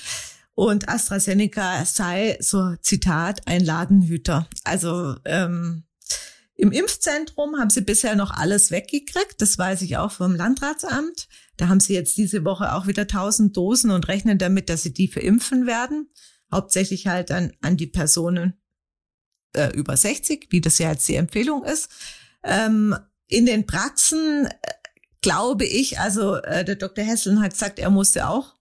[0.55, 4.47] Und AstraZeneca sei, so Zitat, ein Ladenhüter.
[4.63, 5.83] Also ähm,
[6.55, 9.35] im Impfzentrum haben sie bisher noch alles weggekriegt.
[9.39, 11.27] Das weiß ich auch vom Landratsamt.
[11.57, 14.93] Da haben sie jetzt diese Woche auch wieder 1000 Dosen und rechnen damit, dass sie
[14.93, 16.09] die verimpfen werden.
[16.51, 18.53] Hauptsächlich halt an, an die Personen
[19.53, 21.89] äh, über 60, wie das ja jetzt die Empfehlung ist.
[22.43, 22.95] Ähm,
[23.27, 24.49] in den Praxen äh,
[25.21, 27.03] glaube ich, also äh, der Dr.
[27.03, 28.55] Hesseln hat gesagt, er musste auch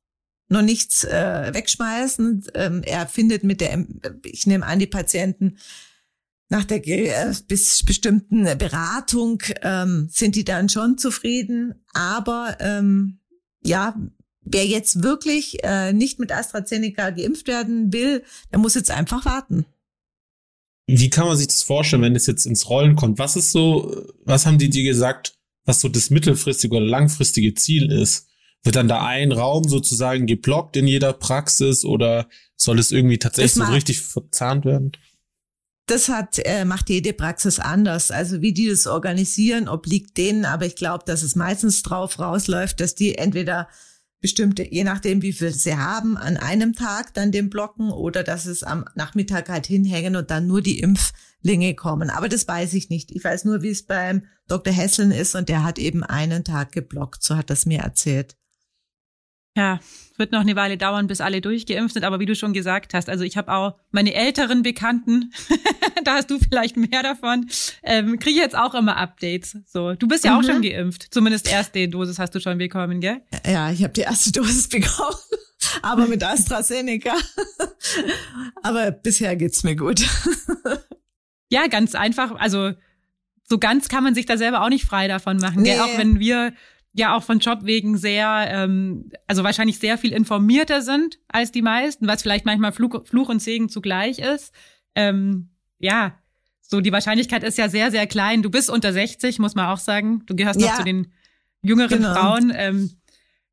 [0.49, 2.45] noch nichts äh, wegschmeißen.
[2.55, 3.85] Ähm, er findet mit der,
[4.25, 5.59] ich nehme an, die Patienten
[6.49, 11.83] nach der äh, bis bestimmten Beratung ähm, sind die dann schon zufrieden.
[11.95, 13.19] Aber ähm,
[13.63, 13.97] ja,
[14.43, 19.65] wer jetzt wirklich äh, nicht mit AstraZeneca geimpft werden will, der muss jetzt einfach warten.
[20.99, 23.19] Wie kann man sich das vorstellen, wenn es jetzt ins Rollen kommt?
[23.19, 27.91] Was ist so, was haben die dir gesagt, was so das mittelfristige oder langfristige Ziel
[27.91, 28.27] ist?
[28.63, 33.65] Wird dann da ein Raum sozusagen geblockt in jeder Praxis oder soll es irgendwie tatsächlich
[33.65, 34.93] so richtig verzahnt werden?
[35.87, 38.11] das hat, äh, macht jede Praxis anders.
[38.11, 42.81] Also wie die das organisieren, obliegt denen, aber ich glaube, dass es meistens drauf rausläuft,
[42.81, 43.69] dass die entweder
[44.23, 48.47] bestimmte, je nachdem, wie viel sie haben, an einem Tag dann den blocken oder dass
[48.47, 52.09] es am Nachmittag halt hinhängen und dann nur die Impflinge kommen.
[52.09, 53.11] Aber das weiß ich nicht.
[53.11, 54.73] Ich weiß nur, wie es beim Dr.
[54.73, 57.23] Hesseln ist und der hat eben einen Tag geblockt.
[57.23, 58.37] So hat das mir erzählt.
[59.55, 59.81] Ja,
[60.23, 63.11] wird noch eine Weile dauern, bis alle durchgeimpft sind, aber wie du schon gesagt hast,
[63.11, 65.33] also ich habe auch meine älteren Bekannten,
[66.05, 67.51] da hast du vielleicht mehr davon,
[67.83, 69.57] ähm, kriege jetzt auch immer Updates.
[69.67, 70.39] So, du bist ja mhm.
[70.39, 73.21] auch schon geimpft, zumindest erste Dosis hast du schon bekommen, gell?
[73.45, 75.17] Ja, ich habe die erste Dosis bekommen.
[75.83, 77.17] aber mit AstraZeneca.
[78.63, 80.07] aber bisher geht's mir gut.
[81.49, 82.37] ja, ganz einfach.
[82.39, 82.75] Also
[83.49, 85.63] so ganz kann man sich da selber auch nicht frei davon machen.
[85.63, 85.81] Nee.
[85.81, 86.53] Auch wenn wir
[86.93, 91.63] ja auch von Job wegen sehr, ähm, also wahrscheinlich sehr viel informierter sind als die
[91.63, 94.53] meisten, was vielleicht manchmal Fluch, Fluch und Segen zugleich ist.
[94.95, 96.19] Ähm, ja,
[96.61, 98.43] so die Wahrscheinlichkeit ist ja sehr, sehr klein.
[98.43, 100.23] Du bist unter 60, muss man auch sagen.
[100.27, 101.13] Du gehörst ja, noch zu den
[101.63, 102.15] jüngeren genau.
[102.15, 102.53] Frauen.
[102.55, 102.91] Ähm,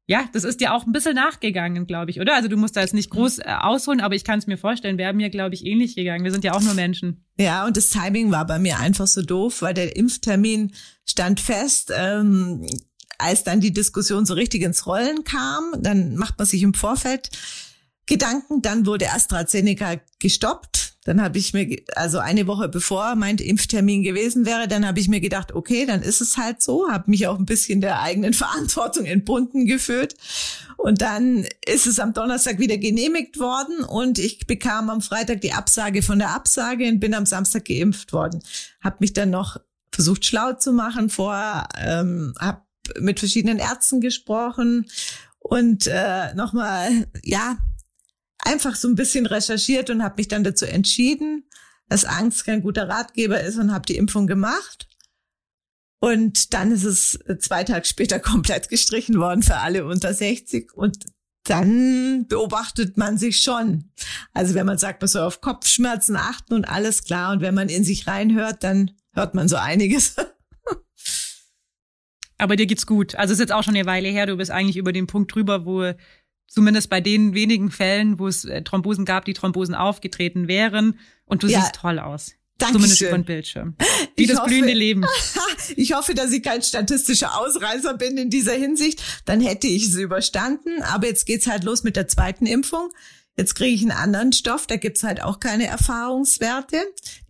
[0.05, 2.33] ja, das ist dir auch ein bisschen nachgegangen, glaube ich, oder?
[2.33, 4.97] Also du musst da jetzt nicht groß äh, ausholen, aber ich kann es mir vorstellen,
[4.97, 6.23] wäre mir, glaube ich, ähnlich gegangen.
[6.23, 7.23] Wir sind ja auch nur Menschen.
[7.37, 10.71] Ja, und das Timing war bei mir einfach so doof, weil der Impftermin
[11.05, 11.93] stand fest.
[11.95, 12.65] Ähm,
[13.19, 17.29] als dann die Diskussion so richtig ins Rollen kam, dann macht man sich im Vorfeld
[18.09, 20.95] Gedanken, dann wurde AstraZeneca gestoppt.
[21.05, 25.07] Dann habe ich mir, also eine Woche bevor mein Impftermin gewesen wäre, dann habe ich
[25.07, 28.33] mir gedacht, okay, dann ist es halt so, habe mich auch ein bisschen der eigenen
[28.35, 30.15] Verantwortung entbunden gefühlt.
[30.75, 35.53] Und dann ist es am Donnerstag wieder genehmigt worden und ich bekam am Freitag die
[35.53, 38.41] Absage von der Absage und bin am Samstag geimpft worden.
[38.81, 39.57] Habe mich dann noch
[39.91, 42.61] versucht schlau zu machen vorher, ähm, habe
[42.99, 44.85] mit verschiedenen Ärzten gesprochen
[45.39, 47.57] und äh, nochmal, ja,
[48.39, 51.43] einfach so ein bisschen recherchiert und habe mich dann dazu entschieden,
[51.87, 54.87] dass Angst kein guter Ratgeber ist und habe die Impfung gemacht.
[55.99, 60.73] Und dann ist es zwei Tage später komplett gestrichen worden für alle unter 60.
[60.73, 61.05] Und
[61.43, 63.91] dann beobachtet man sich schon.
[64.33, 67.31] Also wenn man sagt, man soll auf Kopfschmerzen achten und alles klar.
[67.31, 70.15] Und wenn man in sich reinhört, dann hört man so einiges.
[72.39, 73.15] Aber dir geht's gut.
[73.15, 74.25] Also es ist jetzt auch schon eine Weile her.
[74.25, 75.93] Du bist eigentlich über den Punkt drüber, wo
[76.47, 80.97] zumindest bei den wenigen Fällen, wo es äh, Thrombosen gab, die Thrombosen aufgetreten wären.
[81.25, 81.61] Und du ja.
[81.61, 82.33] siehst toll aus.
[82.57, 82.81] Dankeschön.
[82.81, 83.75] Zumindest über den Bildschirm.
[84.15, 85.05] Wie ich das hoffe, blühende Leben.
[85.75, 89.01] ich hoffe, dass ich kein statistischer Ausreißer bin in dieser Hinsicht.
[89.25, 90.81] Dann hätte ich es überstanden.
[90.83, 92.89] Aber jetzt geht's halt los mit der zweiten Impfung.
[93.39, 96.75] Jetzt kriege ich einen anderen Stoff, da gibt's halt auch keine Erfahrungswerte.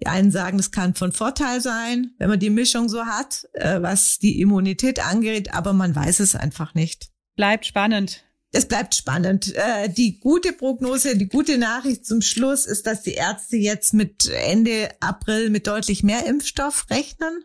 [0.02, 3.80] Die einen sagen, das kann von Vorteil sein, wenn man die Mischung so hat, äh,
[3.84, 7.10] was die Immunität angeht, aber man weiß es einfach nicht.
[7.36, 8.24] Bleibt spannend.
[8.52, 9.54] Es bleibt spannend.
[9.56, 14.28] Äh, die gute Prognose, die gute Nachricht zum Schluss ist, dass die Ärzte jetzt mit
[14.30, 17.44] Ende April mit deutlich mehr Impfstoff rechnen.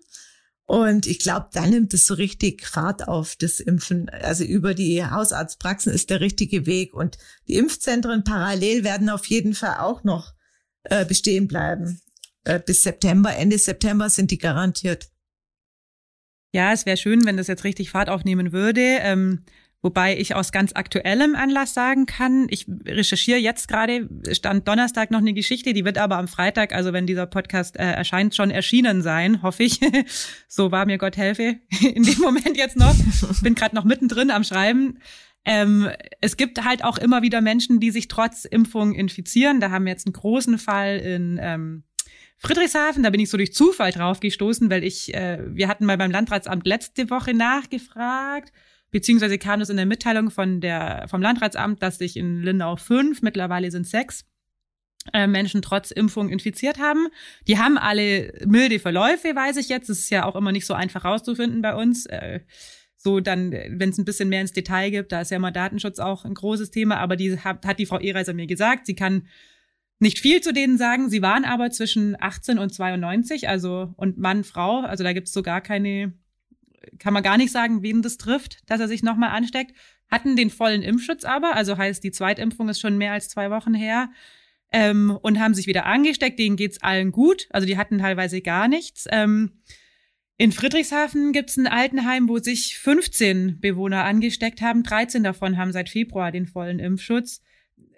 [0.66, 4.08] Und ich glaube, da nimmt es so richtig Fahrt auf, das Impfen.
[4.08, 6.94] Also über die Hausarztpraxen ist der richtige Weg.
[6.94, 10.32] Und die Impfzentren parallel werden auf jeden Fall auch noch
[10.84, 12.00] äh, bestehen bleiben.
[12.44, 15.10] Äh, bis September, Ende September sind die garantiert.
[16.54, 18.80] Ja, es wäre schön, wenn das jetzt richtig Fahrt aufnehmen würde.
[19.00, 19.44] Ähm,
[19.84, 25.18] Wobei ich aus ganz aktuellem Anlass sagen kann, ich recherchiere jetzt gerade, stand Donnerstag noch
[25.18, 29.02] eine Geschichte, die wird aber am Freitag, also wenn dieser Podcast äh, erscheint, schon erschienen
[29.02, 29.80] sein, hoffe ich.
[30.48, 32.94] so war mir Gott helfe in dem Moment jetzt noch.
[33.42, 35.00] Bin gerade noch mittendrin am Schreiben.
[35.44, 35.90] Ähm,
[36.22, 39.60] es gibt halt auch immer wieder Menschen, die sich trotz Impfung infizieren.
[39.60, 41.84] Da haben wir jetzt einen großen Fall in ähm,
[42.38, 45.98] Friedrichshafen, da bin ich so durch Zufall drauf gestoßen, weil ich, äh, wir hatten mal
[45.98, 48.50] beim Landratsamt letzte Woche nachgefragt
[48.94, 53.22] beziehungsweise kam es in der Mitteilung von der, vom Landratsamt, dass sich in Lindau fünf,
[53.22, 54.24] mittlerweile sind sechs,
[55.12, 57.08] äh, Menschen trotz Impfung infiziert haben.
[57.48, 59.88] Die haben alle milde Verläufe, weiß ich jetzt.
[59.88, 62.06] Das ist ja auch immer nicht so einfach rauszufinden bei uns.
[62.06, 62.42] Äh,
[62.96, 65.98] so dann, wenn es ein bisschen mehr ins Detail gibt, da ist ja mal Datenschutz
[65.98, 69.26] auch ein großes Thema, aber die hat, hat die Frau Ehreiser mir gesagt, sie kann
[69.98, 71.10] nicht viel zu denen sagen.
[71.10, 75.32] Sie waren aber zwischen 18 und 92, also und Mann, Frau, also da gibt es
[75.32, 76.14] so gar keine
[76.98, 79.74] kann man gar nicht sagen, wen das trifft, dass er sich nochmal ansteckt.
[80.10, 83.74] Hatten den vollen Impfschutz aber, also heißt, die Zweitimpfung ist schon mehr als zwei Wochen
[83.74, 84.10] her.
[84.72, 86.38] Ähm, und haben sich wieder angesteckt.
[86.38, 87.46] Denen geht's allen gut.
[87.50, 89.06] Also die hatten teilweise gar nichts.
[89.10, 89.62] Ähm,
[90.36, 94.82] in Friedrichshafen gibt's ein Altenheim, wo sich 15 Bewohner angesteckt haben.
[94.82, 97.40] 13 davon haben seit Februar den vollen Impfschutz.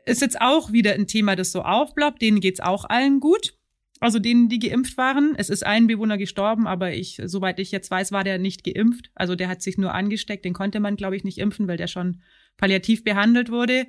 [0.05, 2.20] Ist jetzt auch wieder ein Thema, das so aufploppt.
[2.20, 3.57] Denen geht's auch allen gut
[4.01, 5.35] also denen, die geimpft waren.
[5.37, 9.11] Es ist ein Bewohner gestorben, aber ich, soweit ich jetzt weiß, war der nicht geimpft.
[9.15, 10.45] Also der hat sich nur angesteckt.
[10.45, 12.21] Den konnte man, glaube ich, nicht impfen, weil der schon
[12.57, 13.87] palliativ behandelt wurde.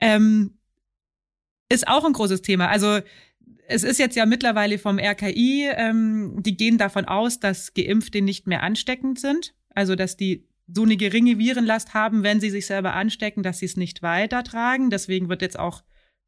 [0.00, 0.58] Ähm,
[1.68, 2.68] ist auch ein großes Thema.
[2.68, 3.00] Also
[3.66, 8.46] es ist jetzt ja mittlerweile vom RKI, ähm, die gehen davon aus, dass Geimpfte nicht
[8.46, 9.54] mehr ansteckend sind.
[9.70, 13.66] Also dass die so eine geringe Virenlast haben, wenn sie sich selber anstecken, dass sie
[13.66, 14.90] es nicht weitertragen.
[14.90, 15.82] Deswegen wird jetzt auch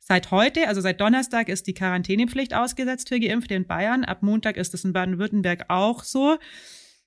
[0.07, 4.05] Seit heute, also seit Donnerstag, ist die Quarantänepflicht ausgesetzt für Geimpfte in Bayern.
[4.05, 6.37] Ab Montag ist es in Baden-Württemberg auch so.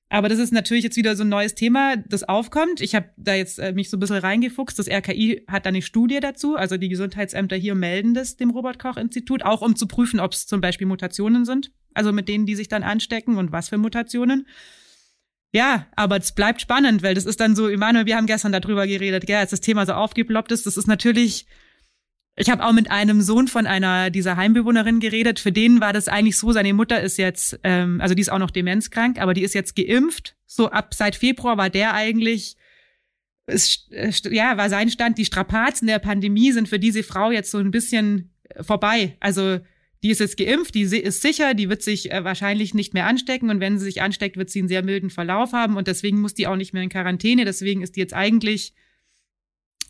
[0.10, 2.82] Aber das ist natürlich jetzt wieder so ein neues Thema, das aufkommt.
[2.82, 4.80] Ich habe da jetzt äh, mich so ein bisschen reingefuchst.
[4.80, 6.56] Das RKI hat da eine Studie dazu.
[6.56, 10.60] Also die Gesundheitsämter hier melden das dem Robert-Koch-Institut, auch um zu prüfen, ob es zum
[10.60, 11.72] Beispiel Mutationen sind.
[11.94, 14.48] Also mit denen, die sich dann anstecken und was für Mutationen.
[15.54, 18.88] ja, aber es bleibt spannend, weil das ist dann so, Emanuel, wir haben gestern darüber
[18.88, 21.46] geredet, ja, als das Thema so aufgeploppt ist, das ist natürlich,
[22.38, 26.08] ich habe auch mit einem Sohn von einer dieser Heimbewohnerin geredet, für den war das
[26.08, 29.42] eigentlich so, seine Mutter ist jetzt, ähm, also die ist auch noch demenzkrank, aber die
[29.44, 32.56] ist jetzt geimpft, so ab seit Februar war der eigentlich,
[33.48, 33.90] ist,
[34.30, 37.72] ja, war sein Stand, die Strapazen der Pandemie sind für diese Frau jetzt so ein
[37.72, 39.60] bisschen vorbei, also
[40.04, 43.50] die ist jetzt geimpft, die ist sicher, die wird sich äh, wahrscheinlich nicht mehr anstecken.
[43.50, 45.76] Und wenn sie sich ansteckt, wird sie einen sehr milden Verlauf haben.
[45.76, 47.46] Und deswegen muss die auch nicht mehr in Quarantäne.
[47.46, 48.74] Deswegen ist die jetzt eigentlich,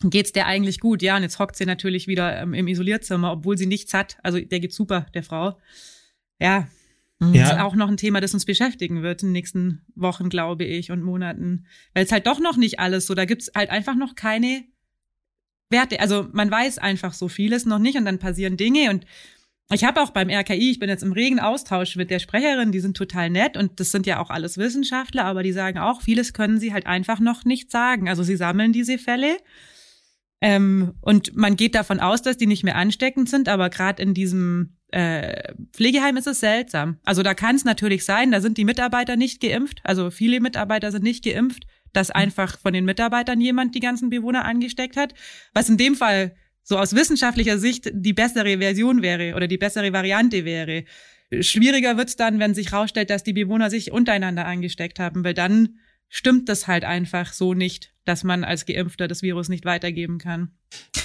[0.03, 1.01] geht's der eigentlich gut.
[1.01, 4.17] Ja, und jetzt hockt sie natürlich wieder ähm, im Isolierzimmer, obwohl sie nichts hat.
[4.23, 5.57] Also der geht super, der Frau.
[6.39, 6.67] Ja,
[7.19, 7.33] mhm.
[7.33, 7.43] ja.
[7.43, 10.65] Das ist auch noch ein Thema, das uns beschäftigen wird in den nächsten Wochen, glaube
[10.65, 11.65] ich, und Monaten.
[11.93, 14.63] Weil es halt doch noch nicht alles so, da gibt's halt einfach noch keine
[15.69, 15.99] Werte.
[15.99, 19.05] Also man weiß einfach so vieles noch nicht und dann passieren Dinge und
[19.69, 22.79] ich habe auch beim RKI, ich bin jetzt im regen Austausch mit der Sprecherin, die
[22.79, 26.31] sind total nett und das sind ja auch alles Wissenschaftler, aber die sagen auch, vieles
[26.31, 28.07] können sie halt einfach noch nicht sagen.
[28.07, 29.37] Also sie sammeln diese Fälle
[30.41, 34.13] ähm, und man geht davon aus, dass die nicht mehr ansteckend sind, aber gerade in
[34.13, 36.99] diesem äh, Pflegeheim ist es seltsam.
[37.03, 40.91] Also da kann es natürlich sein, da sind die Mitarbeiter nicht geimpft, also viele Mitarbeiter
[40.91, 45.13] sind nicht geimpft, dass einfach von den Mitarbeitern jemand die ganzen Bewohner angesteckt hat,
[45.53, 49.93] was in dem Fall so aus wissenschaftlicher Sicht die bessere Version wäre oder die bessere
[49.93, 50.83] Variante wäre.
[51.39, 55.79] Schwieriger wird's dann, wenn sich herausstellt, dass die Bewohner sich untereinander angesteckt haben, weil dann
[56.09, 60.51] stimmt das halt einfach so nicht, dass man als Geimpfter das Virus nicht weitergeben kann.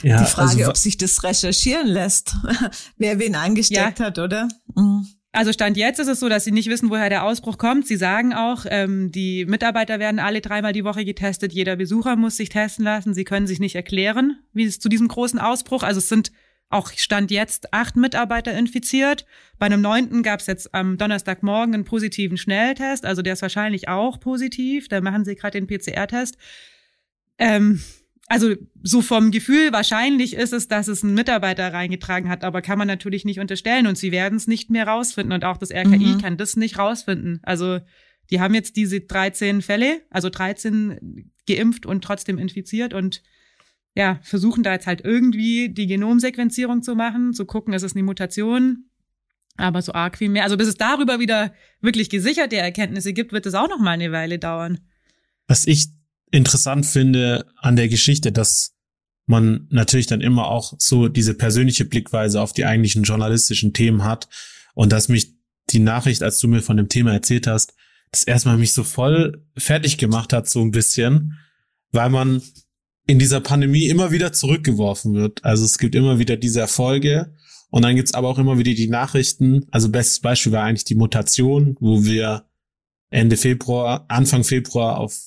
[0.02, 2.36] Ja, die Frage, also, ob sich das recherchieren lässt,
[2.96, 4.06] wer wen angesteckt ja.
[4.06, 4.48] hat, oder?
[4.74, 5.06] Mhm.
[5.34, 7.86] Also Stand jetzt ist es so, dass sie nicht wissen, woher der Ausbruch kommt.
[7.86, 11.54] Sie sagen auch, ähm, die Mitarbeiter werden alle dreimal die Woche getestet.
[11.54, 13.14] Jeder Besucher muss sich testen lassen.
[13.14, 15.84] Sie können sich nicht erklären, wie es zu diesem großen Ausbruch.
[15.84, 16.32] Also es sind
[16.72, 19.26] auch Stand jetzt acht Mitarbeiter infiziert.
[19.58, 23.04] Bei einem neunten gab es jetzt am Donnerstagmorgen einen positiven Schnelltest.
[23.04, 24.88] Also der ist wahrscheinlich auch positiv.
[24.88, 26.36] Da machen sie gerade den PCR-Test.
[27.38, 27.80] Ähm,
[28.26, 32.78] also so vom Gefühl, wahrscheinlich ist es, dass es ein Mitarbeiter reingetragen hat, aber kann
[32.78, 36.14] man natürlich nicht unterstellen und sie werden es nicht mehr rausfinden und auch das RKI
[36.14, 36.18] mhm.
[36.18, 37.40] kann das nicht rausfinden.
[37.42, 37.80] Also
[38.30, 43.22] die haben jetzt diese 13 Fälle, also 13 geimpft und trotzdem infiziert und
[43.94, 48.02] ja, versuchen da jetzt halt irgendwie die Genomsequenzierung zu machen, zu gucken, ist es eine
[48.02, 48.86] Mutation,
[49.56, 50.44] aber so arg viel mehr.
[50.44, 54.12] Also bis es darüber wieder wirklich gesicherte Erkenntnisse gibt, wird es auch noch mal eine
[54.12, 54.80] Weile dauern.
[55.46, 55.88] Was ich
[56.30, 58.74] interessant finde an der Geschichte, dass
[59.26, 64.28] man natürlich dann immer auch so diese persönliche Blickweise auf die eigentlichen journalistischen Themen hat
[64.74, 65.34] und dass mich
[65.70, 67.74] die Nachricht, als du mir von dem Thema erzählt hast,
[68.10, 71.38] das erstmal mich so voll fertig gemacht hat, so ein bisschen,
[71.92, 72.42] weil man
[73.06, 75.44] in dieser Pandemie immer wieder zurückgeworfen wird.
[75.44, 77.34] Also es gibt immer wieder diese Erfolge
[77.70, 79.66] und dann gibt's aber auch immer wieder die Nachrichten.
[79.70, 82.44] Also bestes Beispiel war eigentlich die Mutation, wo wir
[83.10, 85.18] Ende Februar, Anfang Februar auf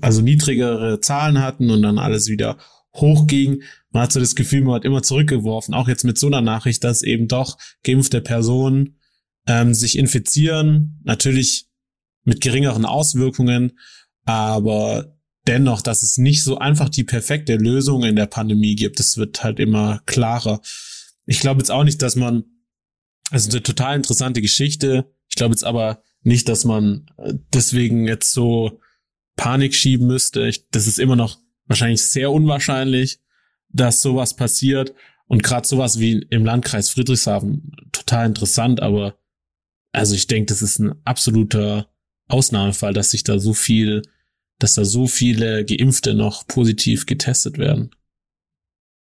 [0.00, 2.58] also niedrigere Zahlen hatten und dann alles wieder
[2.94, 3.62] hochging.
[3.90, 6.84] Man hat so das Gefühl, man hat immer zurückgeworfen, auch jetzt mit so einer Nachricht,
[6.84, 8.98] dass eben doch geimpfte Personen
[9.46, 11.68] ähm, sich infizieren, natürlich
[12.24, 13.78] mit geringeren Auswirkungen,
[14.24, 18.98] aber dennoch, dass es nicht so einfach die perfekte Lösung in der Pandemie gibt.
[18.98, 20.60] Das wird halt immer klarer.
[21.26, 22.44] Ich glaube jetzt auch nicht, dass man,
[23.30, 25.12] also eine total interessante Geschichte.
[25.28, 28.80] Ich glaube jetzt aber nicht, dass man äh, deswegen jetzt so
[29.36, 30.46] Panik schieben müsste.
[30.46, 33.20] Ich, das ist immer noch wahrscheinlich sehr unwahrscheinlich,
[33.68, 34.94] dass sowas passiert.
[35.26, 39.16] Und gerade sowas wie im Landkreis Friedrichshafen, total interessant, aber
[39.92, 41.88] also ich denke, das ist ein absoluter
[42.28, 44.02] Ausnahmefall, dass sich da so viel,
[44.62, 47.90] dass da so viele Geimpfte noch positiv getestet werden.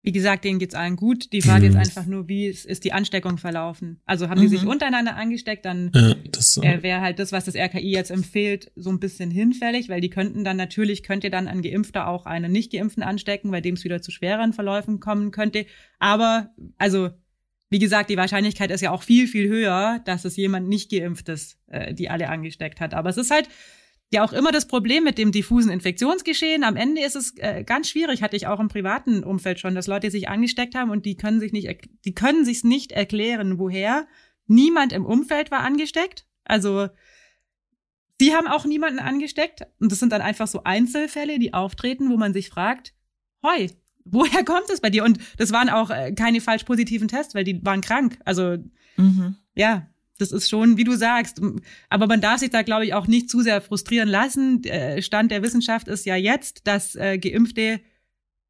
[0.07, 1.33] Wie gesagt, denen geht's allen gut.
[1.33, 1.73] Die Frage mhm.
[1.73, 4.01] ist einfach nur, wie ist die Ansteckung verlaufen?
[4.07, 4.43] Also haben mhm.
[4.43, 8.71] die sich untereinander angesteckt, dann ja, äh, wäre halt das, was das RKI jetzt empfiehlt,
[8.77, 12.53] so ein bisschen hinfällig, weil die könnten dann natürlich, könnte dann ein Geimpfter auch einen
[12.53, 15.67] Nicht-Geimpften anstecken, bei dem es wieder zu schwereren Verläufen kommen könnte.
[15.99, 17.11] Aber, also,
[17.69, 21.59] wie gesagt, die Wahrscheinlichkeit ist ja auch viel, viel höher, dass es jemand nicht Geimpftes,
[21.67, 22.95] äh, die alle angesteckt hat.
[22.95, 23.49] Aber es ist halt,
[24.13, 26.65] ja auch immer das Problem mit dem diffusen Infektionsgeschehen.
[26.65, 29.87] Am Ende ist es äh, ganz schwierig, hatte ich auch im privaten Umfeld schon, dass
[29.87, 31.69] Leute sich angesteckt haben und die können sich nicht,
[32.05, 34.07] die können sich's nicht erklären, woher.
[34.47, 36.25] Niemand im Umfeld war angesteckt.
[36.45, 36.89] Also
[38.21, 39.63] die haben auch niemanden angesteckt.
[39.81, 42.95] Und das sind dann einfach so Einzelfälle, die auftreten, wo man sich fragt,
[43.43, 43.71] hoi,
[44.05, 45.05] woher kommt es bei dir?
[45.05, 48.19] Und das waren auch äh, keine falsch positiven Tests, weil die waren krank.
[48.25, 48.57] Also
[48.97, 49.37] mhm.
[49.55, 49.89] ja,
[50.19, 51.41] das ist schon, wie du sagst.
[51.89, 54.63] Aber man darf sich da, glaube ich, auch nicht zu sehr frustrieren lassen.
[55.01, 57.81] Stand der Wissenschaft ist ja jetzt, dass äh, Geimpfte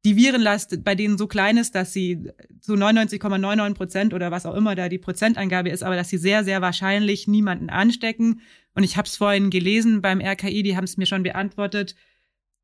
[0.05, 2.29] die Virenlast bei denen so klein ist, dass sie
[2.61, 6.45] zu 99,99 Prozent oder was auch immer da die Prozentangabe ist, aber dass sie sehr,
[6.45, 8.41] sehr wahrscheinlich niemanden anstecken.
[8.73, 11.95] Und ich habe es vorhin gelesen beim RKI, die haben es mir schon beantwortet,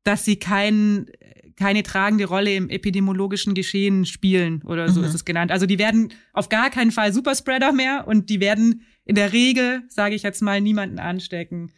[0.04, 1.10] dass sie kein,
[1.56, 5.06] keine tragende Rolle im epidemiologischen Geschehen spielen oder so mhm.
[5.06, 5.50] ist es genannt.
[5.50, 9.82] Also die werden auf gar keinen Fall Superspreader mehr und die werden in der Regel,
[9.88, 11.72] sage ich jetzt mal, niemanden anstecken.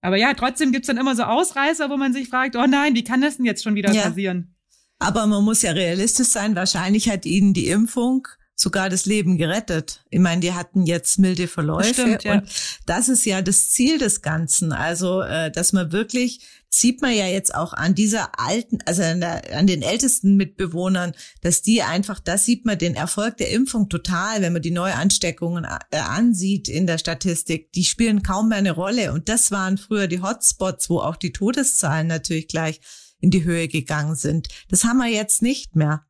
[0.00, 3.04] Aber ja, trotzdem gibt's dann immer so Ausreißer, wo man sich fragt, oh nein, wie
[3.04, 4.02] kann das denn jetzt schon wieder ja.
[4.02, 4.54] passieren?
[4.98, 6.54] Aber man muss ja realistisch sein.
[6.56, 10.04] Wahrscheinlich hat ihnen die Impfung sogar das Leben gerettet.
[10.10, 12.34] Ich meine, die hatten jetzt milde Verläufe Stimmt, ja.
[12.34, 12.48] und
[12.86, 14.72] das ist ja das Ziel des Ganzen.
[14.72, 16.40] Also, äh, dass man wirklich
[16.74, 21.12] sieht man ja jetzt auch an dieser alten, also an, der, an, den ältesten Mitbewohnern,
[21.42, 25.64] dass die einfach, das sieht man den Erfolg der Impfung total, wenn man die Neuansteckungen
[25.64, 27.72] äh, ansieht in der Statistik.
[27.72, 29.12] Die spielen kaum mehr eine Rolle.
[29.12, 32.80] Und das waren früher die Hotspots, wo auch die Todeszahlen natürlich gleich
[33.20, 34.48] in die Höhe gegangen sind.
[34.68, 36.06] Das haben wir jetzt nicht mehr.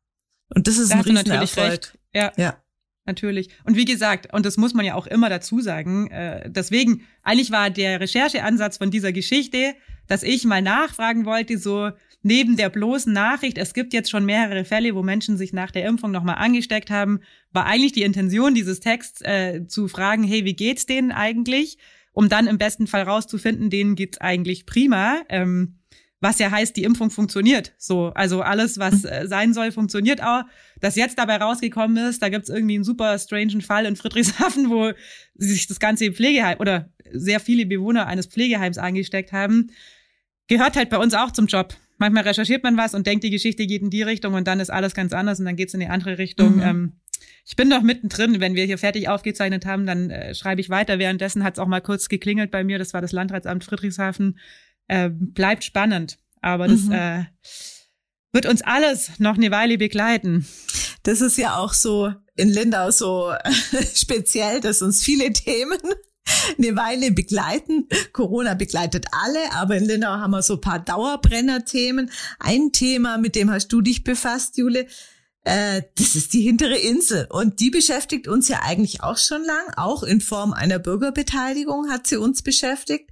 [0.55, 1.97] Und das ist da ein Riesenerfolg.
[2.13, 2.31] Ja.
[2.37, 2.57] ja.
[3.05, 3.49] Natürlich.
[3.65, 7.51] Und wie gesagt, und das muss man ja auch immer dazu sagen, äh, deswegen, eigentlich
[7.51, 9.75] war der Rechercheansatz von dieser Geschichte,
[10.07, 11.91] dass ich mal nachfragen wollte, so
[12.23, 15.85] neben der bloßen Nachricht, es gibt jetzt schon mehrere Fälle, wo Menschen sich nach der
[15.85, 17.19] Impfung nochmal angesteckt haben,
[17.51, 21.77] war eigentlich die Intention dieses Texts äh, zu fragen, hey, wie geht's denen eigentlich?
[22.13, 25.21] Um dann im besten Fall rauszufinden, denen geht's eigentlich prima.
[25.29, 25.79] Ähm,
[26.23, 27.73] was ja heißt, die Impfung funktioniert.
[27.77, 29.09] So, also alles, was mhm.
[29.09, 30.43] äh, sein soll, funktioniert auch.
[30.79, 34.93] Das jetzt dabei rausgekommen ist, da gibt's irgendwie einen super strangen Fall in Friedrichshafen, wo
[35.35, 39.71] sich das ganze Pflegeheim oder sehr viele Bewohner eines Pflegeheims angesteckt haben.
[40.47, 41.75] Gehört halt bei uns auch zum Job.
[41.97, 44.71] Manchmal recherchiert man was und denkt, die Geschichte geht in die Richtung und dann ist
[44.71, 46.55] alles ganz anders und dann geht's in die andere Richtung.
[46.55, 46.61] Mhm.
[46.61, 46.93] Ähm,
[47.45, 48.39] ich bin noch mittendrin.
[48.39, 50.99] Wenn wir hier fertig aufgezeichnet haben, dann äh, schreibe ich weiter.
[50.99, 52.79] Währenddessen hat's auch mal kurz geklingelt bei mir.
[52.79, 54.37] Das war das Landratsamt Friedrichshafen
[54.87, 56.19] äh, bleibt spannend.
[56.41, 56.91] Aber das mhm.
[56.91, 57.25] äh,
[58.31, 60.45] wird uns alles noch eine Weile begleiten.
[61.03, 63.33] Das ist ja auch so in Lindau so
[63.95, 65.77] speziell, dass uns viele Themen
[66.57, 67.87] eine Weile begleiten.
[68.11, 72.09] Corona begleitet alle, aber in Lindau haben wir so ein paar Dauerbrenner-Themen.
[72.39, 74.87] Ein Thema, mit dem hast du dich befasst, Jule,
[75.43, 77.27] äh, das ist die hintere Insel.
[77.29, 79.73] Und die beschäftigt uns ja eigentlich auch schon lang.
[79.75, 83.09] Auch in Form einer Bürgerbeteiligung hat sie uns beschäftigt.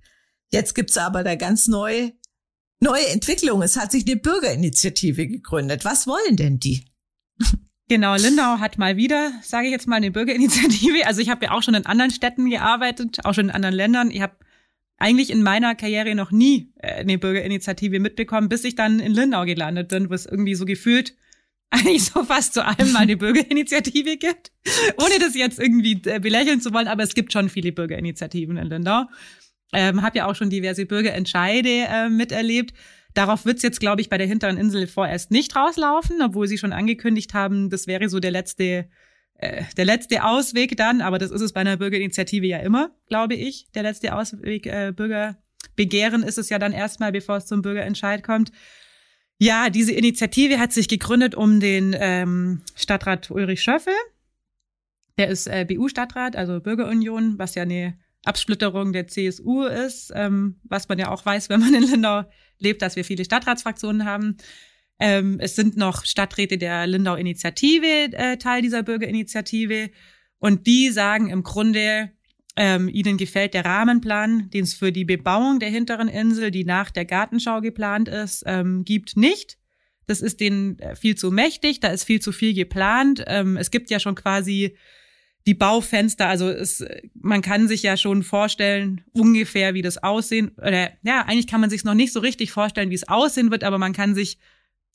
[0.52, 2.14] Jetzt gibt's aber da ganz neue,
[2.80, 3.62] neue Entwicklung.
[3.62, 5.86] Es hat sich eine Bürgerinitiative gegründet.
[5.86, 6.86] Was wollen denn die?
[7.88, 11.06] Genau, Lindau hat mal wieder, sage ich jetzt mal, eine Bürgerinitiative.
[11.08, 14.12] Also ich habe ja auch schon in anderen Städten gearbeitet, auch schon in anderen Ländern.
[14.12, 14.36] Ich habe
[14.97, 19.45] eigentlich in meiner Karriere noch nie äh, eine Bürgerinitiative mitbekommen, bis ich dann in Lindau
[19.45, 21.16] gelandet bin, wo es irgendwie so gefühlt
[21.70, 24.52] eigentlich so fast zu allem mal eine Bürgerinitiative gibt.
[24.97, 28.68] Ohne das jetzt irgendwie äh, belächeln zu wollen, aber es gibt schon viele Bürgerinitiativen in
[28.68, 29.06] Lindau.
[29.74, 32.74] Ähm, habe ja auch schon diverse Bürgerentscheide äh, miterlebt.
[33.13, 36.74] Darauf wird's jetzt, glaube ich, bei der hinteren Insel vorerst nicht rauslaufen, obwohl sie schon
[36.74, 38.89] angekündigt haben, das wäre so der letzte,
[39.36, 41.01] äh, der letzte Ausweg dann.
[41.01, 43.67] Aber das ist es bei einer Bürgerinitiative ja immer, glaube ich.
[43.74, 48.51] Der letzte Ausweg äh, Bürgerbegehren ist es ja dann erstmal, bevor es zum Bürgerentscheid kommt.
[49.38, 53.93] Ja, diese Initiative hat sich gegründet um den ähm, Stadtrat Ulrich Schöffel.
[55.17, 60.88] Der ist äh, BU-Stadtrat, also Bürgerunion, was ja eine Absplitterung der CSU ist, ähm, was
[60.88, 62.24] man ja auch weiß, wenn man in Lindau
[62.59, 64.38] lebt, dass wir viele Stadtratsfraktionen haben.
[64.99, 69.89] Ähm, es sind noch Stadträte der Lindau-Initiative äh, Teil dieser Bürgerinitiative
[70.38, 72.11] und die sagen im Grunde,
[72.55, 76.91] ähm, ihnen gefällt der Rahmenplan, den es für die Bebauung der hinteren Insel, die nach
[76.91, 79.57] der Gartenschau geplant ist, ähm, gibt nicht.
[80.05, 83.24] Das ist denen äh, viel zu mächtig, da ist viel zu viel geplant.
[83.28, 84.76] Ähm, es gibt ja schon quasi
[85.48, 90.92] die Baufenster, also es, man kann sich ja schon vorstellen, ungefähr, wie das aussehen, oder
[91.04, 93.78] ja, eigentlich kann man sich noch nicht so richtig vorstellen, wie es aussehen wird, aber
[93.78, 94.38] man kann sich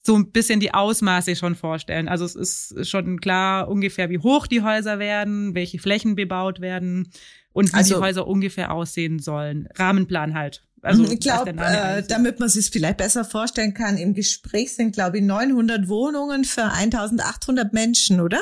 [0.06, 2.08] so ein bisschen die Ausmaße schon vorstellen.
[2.08, 7.10] Also es ist schon klar ungefähr, wie hoch die Häuser werden, welche Flächen bebaut werden
[7.52, 9.68] und wie also, die Häuser ungefähr aussehen sollen.
[9.74, 10.62] Rahmenplan halt.
[10.82, 15.18] Also ich glaube, äh, damit man sich vielleicht besser vorstellen kann, im Gespräch sind, glaube
[15.18, 18.38] ich, 900 Wohnungen für 1800 Menschen, oder?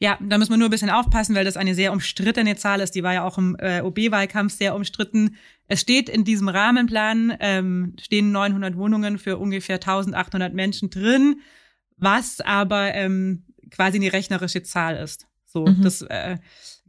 [0.00, 2.94] Ja, da muss man nur ein bisschen aufpassen, weil das eine sehr umstrittene Zahl ist.
[2.94, 5.36] Die war ja auch im äh, OB-Wahlkampf sehr umstritten.
[5.66, 11.40] Es steht in diesem Rahmenplan, ähm, stehen 900 Wohnungen für ungefähr 1800 Menschen drin,
[11.96, 15.26] was aber ähm, quasi eine rechnerische Zahl ist.
[15.46, 15.82] So, mhm.
[15.82, 16.38] das äh,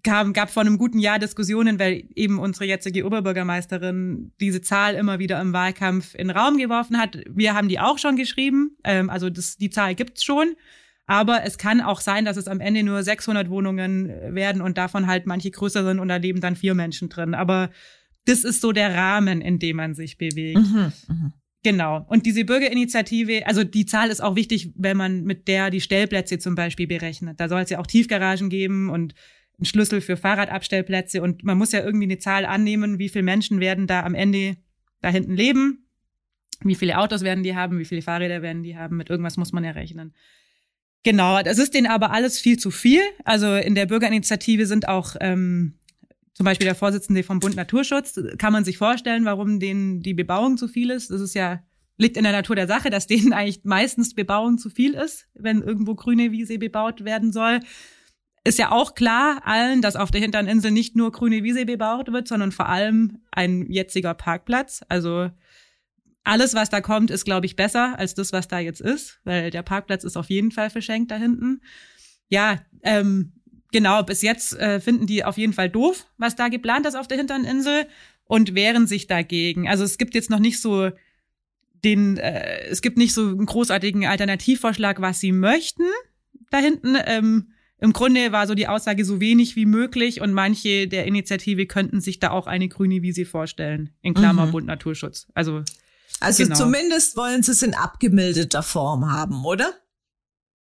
[0.04, 5.18] gab, gab vor einem guten Jahr Diskussionen, weil eben unsere jetzige Oberbürgermeisterin diese Zahl immer
[5.18, 7.18] wieder im Wahlkampf in den Raum geworfen hat.
[7.28, 10.56] Wir haben die auch schon geschrieben, ähm, also das, die Zahl gibt's schon.
[11.10, 15.08] Aber es kann auch sein, dass es am Ende nur 600 Wohnungen werden und davon
[15.08, 17.34] halt manche größer sind und da leben dann vier Menschen drin.
[17.34, 17.72] Aber
[18.26, 20.60] das ist so der Rahmen, in dem man sich bewegt.
[20.60, 21.34] Mhm, mh.
[21.64, 22.06] Genau.
[22.08, 26.38] Und diese Bürgerinitiative, also die Zahl ist auch wichtig, wenn man mit der die Stellplätze
[26.38, 27.40] zum Beispiel berechnet.
[27.40, 29.16] Da soll es ja auch Tiefgaragen geben und
[29.58, 31.24] einen Schlüssel für Fahrradabstellplätze.
[31.24, 34.58] Und man muss ja irgendwie eine Zahl annehmen, wie viele Menschen werden da am Ende
[35.02, 35.88] da hinten leben,
[36.64, 38.98] wie viele Autos werden die haben, wie viele Fahrräder werden die haben.
[38.98, 40.14] Mit irgendwas muss man ja rechnen.
[41.04, 43.02] Genau, das ist denen aber alles viel zu viel.
[43.24, 45.80] Also in der Bürgerinitiative sind auch ähm,
[46.34, 50.58] zum Beispiel der Vorsitzende vom Bund Naturschutz, kann man sich vorstellen, warum denen die Bebauung
[50.58, 51.12] zu viel ist.
[51.12, 51.62] Das ist ja,
[51.98, 55.62] liegt in der Natur der Sache, dass denen eigentlich meistens Bebauung zu viel ist, wenn
[55.62, 57.60] irgendwo grüne Wiese bebaut werden soll.
[58.46, 62.12] Ist ja auch klar allen, dass auf der hinteren Insel nicht nur grüne Wiese bebaut
[62.12, 64.82] wird, sondern vor allem ein jetziger Parkplatz.
[64.88, 65.30] Also
[66.30, 69.50] alles, was da kommt, ist, glaube ich, besser als das, was da jetzt ist, weil
[69.50, 71.62] der Parkplatz ist auf jeden Fall verschenkt da hinten.
[72.30, 73.34] Ja, ähm,
[73.72, 77.08] genau, bis jetzt äh, finden die auf jeden Fall doof, was da geplant ist auf
[77.08, 77.88] der hinteren Insel
[78.26, 79.68] und wehren sich dagegen.
[79.68, 80.92] Also es gibt jetzt noch nicht so
[81.84, 85.86] den, äh, es gibt nicht so einen großartigen Alternativvorschlag, was sie möchten
[86.52, 86.96] da hinten.
[87.08, 91.66] Ähm, Im Grunde war so die Aussage so wenig wie möglich und manche der Initiative
[91.66, 94.52] könnten sich da auch eine grüne Wiese vorstellen, in Klammer mhm.
[94.52, 95.28] Bund Naturschutz.
[95.34, 95.64] Also
[96.20, 96.56] also genau.
[96.56, 99.74] zumindest wollen sie es in abgemilderter Form haben, oder?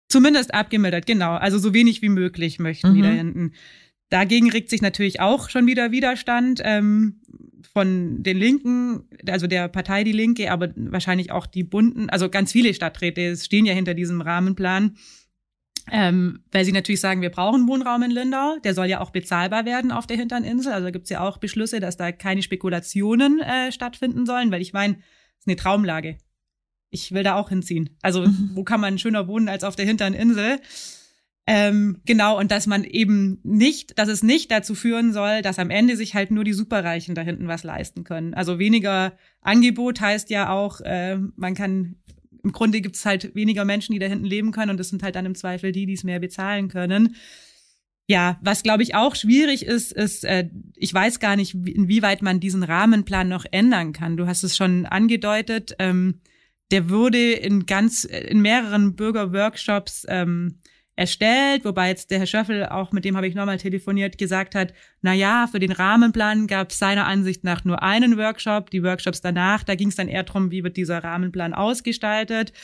[0.08, 1.34] Zumindest abgemildert, genau.
[1.34, 2.94] Also so wenig wie möglich möchten mhm.
[2.94, 3.52] die da hinten.
[4.10, 7.20] Dagegen regt sich natürlich auch schon wieder Widerstand ähm,
[7.72, 12.52] von den Linken, also der Partei Die Linke, aber wahrscheinlich auch die Bunten, also ganz
[12.52, 14.96] viele Stadträte stehen ja hinter diesem Rahmenplan,
[15.90, 19.66] ähm, weil sie natürlich sagen, wir brauchen Wohnraum in Lindau, der soll ja auch bezahlbar
[19.66, 20.72] werden auf der hinteren Insel.
[20.72, 24.94] Also gibt's ja auch Beschlüsse, dass da keine Spekulationen äh, stattfinden sollen, weil ich meine,
[24.94, 25.00] es
[25.48, 26.18] eine Traumlage
[26.90, 27.90] ich will da auch hinziehen.
[28.02, 28.50] Also mhm.
[28.54, 30.58] wo kann man schöner wohnen als auf der hinteren Insel?
[31.46, 35.70] Ähm, genau, und dass man eben nicht, dass es nicht dazu führen soll, dass am
[35.70, 38.34] Ende sich halt nur die Superreichen da hinten was leisten können.
[38.34, 41.96] Also weniger Angebot heißt ja auch, äh, man kann,
[42.44, 45.02] im Grunde gibt es halt weniger Menschen, die da hinten leben können und das sind
[45.02, 47.16] halt dann im Zweifel die, die es mehr bezahlen können.
[48.10, 52.40] Ja, was glaube ich auch schwierig ist, ist, äh, ich weiß gar nicht, inwieweit man
[52.40, 54.16] diesen Rahmenplan noch ändern kann.
[54.16, 55.76] Du hast es schon angedeutet.
[55.78, 56.22] Ähm,
[56.70, 60.60] der wurde in ganz, in mehreren Bürgerworkshops ähm,
[60.96, 64.72] erstellt, wobei jetzt der Herr Schöffel, auch mit dem habe ich nochmal telefoniert, gesagt hat,
[65.02, 68.70] na ja, für den Rahmenplan gab es seiner Ansicht nach nur einen Workshop.
[68.70, 72.54] Die Workshops danach, da ging es dann eher drum, wie wird dieser Rahmenplan ausgestaltet.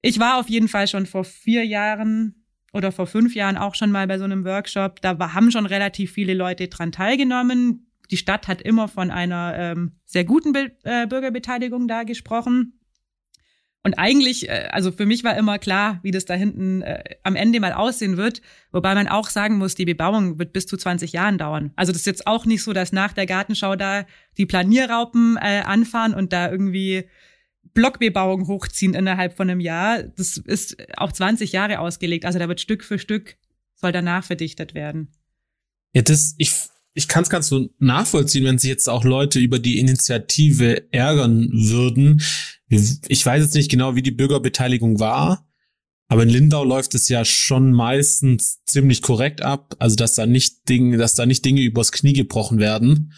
[0.00, 2.39] Ich war auf jeden Fall schon vor vier Jahren
[2.72, 5.00] oder vor fünf Jahren auch schon mal bei so einem Workshop.
[5.00, 7.90] Da haben schon relativ viele Leute dran teilgenommen.
[8.10, 12.80] Die Stadt hat immer von einer ähm, sehr guten Be äh, Bürgerbeteiligung da gesprochen.
[13.82, 17.34] Und eigentlich, äh, also für mich war immer klar, wie das da hinten äh, am
[17.36, 18.42] Ende mal aussehen wird.
[18.72, 21.72] Wobei man auch sagen muss, die Bebauung wird bis zu 20 Jahren dauern.
[21.76, 24.04] Also das ist jetzt auch nicht so, dass nach der Gartenschau da
[24.36, 27.08] die Planierraupen äh, anfahren und da irgendwie
[27.74, 30.02] Blockbebauung hochziehen innerhalb von einem Jahr.
[30.02, 32.24] Das ist auf 20 Jahre ausgelegt.
[32.24, 33.36] Also da wird Stück für Stück
[33.74, 35.08] soll danach verdichtet werden.
[35.94, 36.52] Ja, das, ich,
[36.92, 41.48] ich kann es ganz so nachvollziehen, wenn sich jetzt auch Leute über die Initiative ärgern
[41.50, 42.22] würden
[42.70, 45.46] ich weiß jetzt nicht genau, wie die Bürgerbeteiligung war,
[46.08, 50.68] aber in Lindau läuft es ja schon meistens ziemlich korrekt ab, also dass da nicht
[50.68, 53.12] Dinge, dass da nicht Dinge übers Knie gebrochen werden.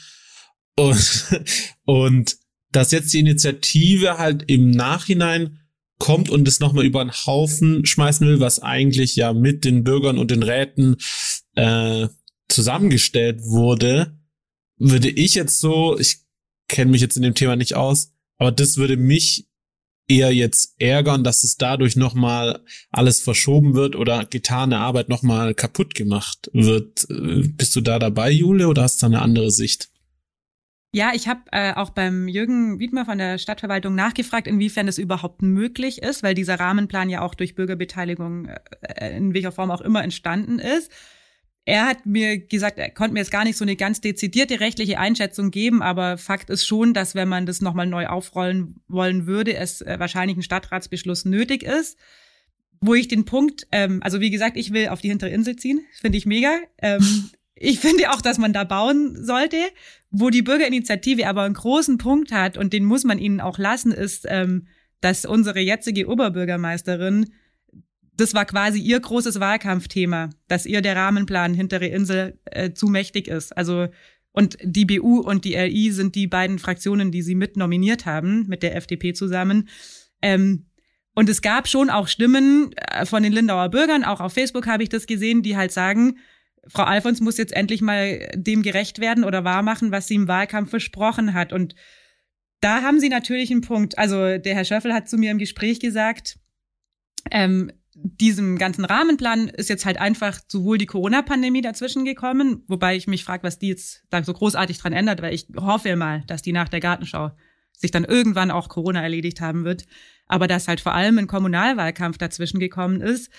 [0.77, 1.43] Und,
[1.85, 2.37] und
[2.73, 5.61] dass jetzt die Initiative halt im Nachhinein
[5.99, 10.19] kommt und es nochmal über einen Haufen schmeißen will, was eigentlich ja mit den Bürgern
[10.19, 10.97] und den Räten
[11.55, 12.09] äh,
[12.49, 14.19] zusammengestellt wurde,
[14.79, 16.23] würde ich jetzt so, ich
[16.69, 19.47] kenne mich jetzt in dem Thema nicht aus, aber das würde mich
[20.09, 25.95] eher jetzt ärgern, dass es dadurch nochmal alles verschoben wird oder getane Arbeit nochmal kaputt
[25.95, 27.09] gemacht wird.
[27.11, 29.92] Äh, bist du da dabei, Jule, oder hast du eine andere Sicht?
[30.95, 35.41] Ja, ich habe äh, auch beim Jürgen Wiedmer von der Stadtverwaltung nachgefragt, inwiefern es überhaupt
[35.41, 38.49] möglich ist, weil dieser Rahmenplan ja auch durch Bürgerbeteiligung
[38.83, 40.91] äh, in welcher Form auch immer entstanden ist
[41.65, 44.99] er hat mir gesagt, er konnte mir jetzt gar nicht so eine ganz dezidierte rechtliche
[44.99, 49.55] Einschätzung geben, aber Fakt ist schon, dass wenn man das nochmal neu aufrollen wollen würde,
[49.55, 51.99] es äh, wahrscheinlich ein Stadtratsbeschluss nötig ist.
[52.85, 55.85] Wo ich den Punkt, ähm, also wie gesagt, ich will auf die hintere Insel ziehen,
[56.01, 56.59] finde ich mega.
[56.79, 57.31] Ähm,
[57.63, 59.57] ich finde auch, dass man da bauen sollte.
[60.11, 63.93] Wo die Bürgerinitiative aber einen großen Punkt hat, und den muss man ihnen auch lassen,
[63.93, 64.67] ist, ähm,
[65.01, 67.33] dass unsere jetzige Oberbürgermeisterin
[68.15, 73.27] das war quasi ihr großes Wahlkampfthema, dass ihr der Rahmenplan hintere Insel äh, zu mächtig
[73.27, 73.57] ist.
[73.57, 73.89] Also
[74.33, 78.47] und die BU und die LI sind die beiden Fraktionen, die sie mit nominiert haben,
[78.49, 79.69] mit der FDP zusammen.
[80.21, 80.67] Ähm,
[81.15, 84.83] und es gab schon auch Stimmen äh, von den Lindauer Bürgern, auch auf Facebook habe
[84.83, 86.19] ich das gesehen, die halt sagen,
[86.69, 90.71] Frau Alfons muss jetzt endlich mal dem gerecht werden oder wahrmachen, was sie im Wahlkampf
[90.71, 91.53] versprochen hat.
[91.53, 91.75] Und
[92.61, 93.99] da haben Sie natürlich einen Punkt.
[93.99, 96.39] Also der Herr Schöffel hat zu mir im Gespräch gesagt,
[97.31, 103.07] ähm, diesem ganzen Rahmenplan ist jetzt halt einfach sowohl die Corona-Pandemie dazwischen gekommen, wobei ich
[103.07, 106.43] mich frage, was die jetzt da so großartig dran ändert, weil ich hoffe mal, dass
[106.43, 107.33] die nach der Gartenschau
[107.73, 109.85] sich dann irgendwann auch Corona erledigt haben wird.
[110.27, 113.31] Aber dass halt vor allem ein Kommunalwahlkampf dazwischen gekommen ist.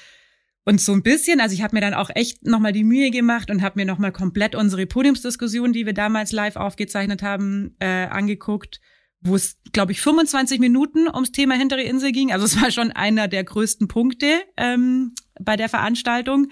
[0.66, 3.51] Und so ein bisschen, also ich habe mir dann auch echt nochmal die Mühe gemacht
[3.51, 8.80] und habe mir nochmal komplett unsere Podiumsdiskussion, die wir damals live aufgezeichnet haben, äh, angeguckt
[9.24, 12.32] wo es, glaube ich, 25 Minuten ums Thema hintere Insel ging.
[12.32, 16.47] Also es war schon einer der größten Punkte ähm, bei der Veranstaltung.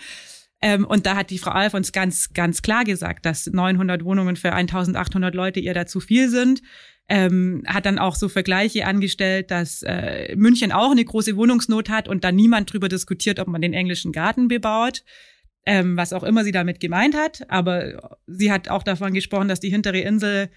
[0.62, 4.53] Ähm, und da hat die Frau Alfons ganz, ganz klar gesagt, dass 900 Wohnungen für
[4.53, 6.62] 1800 Leute ihr da zu viel sind.
[7.10, 12.08] Ähm, hat dann auch so Vergleiche angestellt, dass äh, München auch eine große Wohnungsnot hat
[12.08, 15.04] und da niemand drüber diskutiert, ob man den englischen Garten bebaut.
[15.64, 17.43] Ähm, was auch immer sie damit gemeint hat.
[17.49, 20.49] Aber sie hat auch davon gesprochen, dass die hintere Insel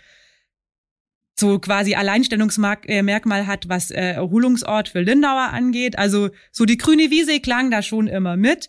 [1.39, 5.99] so quasi Alleinstellungsmerkmal hat, was äh, Erholungsort für Lindauer angeht.
[5.99, 8.69] Also so die grüne Wiese klang da schon immer mit.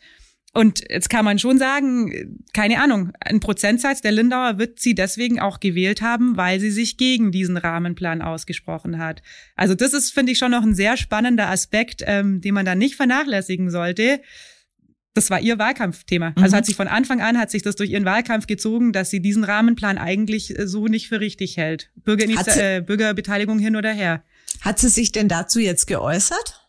[0.55, 5.39] Und jetzt kann man schon sagen, keine Ahnung, ein Prozentsatz der Lindauer wird sie deswegen
[5.41, 9.21] auch gewählt haben, weil sie sich gegen diesen Rahmenplan ausgesprochen hat.
[9.57, 12.73] Also das ist, finde ich, schon noch ein sehr spannender Aspekt, ähm, den man da
[12.73, 14.21] nicht vernachlässigen sollte
[15.15, 16.27] das war ihr Wahlkampfthema.
[16.27, 16.43] Also mhm.
[16.43, 19.21] Also hat sie von Anfang an hat sich das durch ihren Wahlkampf gezogen, dass sie
[19.21, 21.89] diesen Rahmenplan eigentlich äh, so nicht für richtig hält.
[21.95, 24.23] Bürgerinitiative, äh, Bürgerbeteiligung hin oder her.
[24.61, 26.64] Hat sie sich denn dazu jetzt geäußert?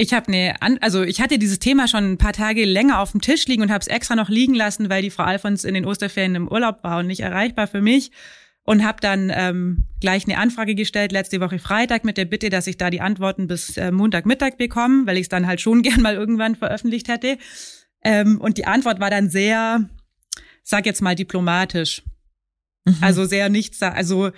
[0.00, 3.20] Ich habe ne, also ich hatte dieses Thema schon ein paar Tage länger auf dem
[3.20, 5.84] Tisch liegen und habe es extra noch liegen lassen, weil die Frau Alfons in den
[5.84, 8.12] Osterferien im Urlaub war und nicht erreichbar für mich
[8.62, 12.68] und habe dann ähm, gleich eine Anfrage gestellt letzte Woche Freitag mit der Bitte, dass
[12.68, 16.00] ich da die Antworten bis äh, Montagmittag bekomme, weil ich es dann halt schon gern
[16.00, 17.36] mal irgendwann veröffentlicht hätte.
[18.04, 19.90] Ähm, und die Antwort war dann sehr,
[20.62, 22.04] sag jetzt mal diplomatisch,
[22.84, 22.98] mhm.
[23.00, 24.30] also sehr nichts, also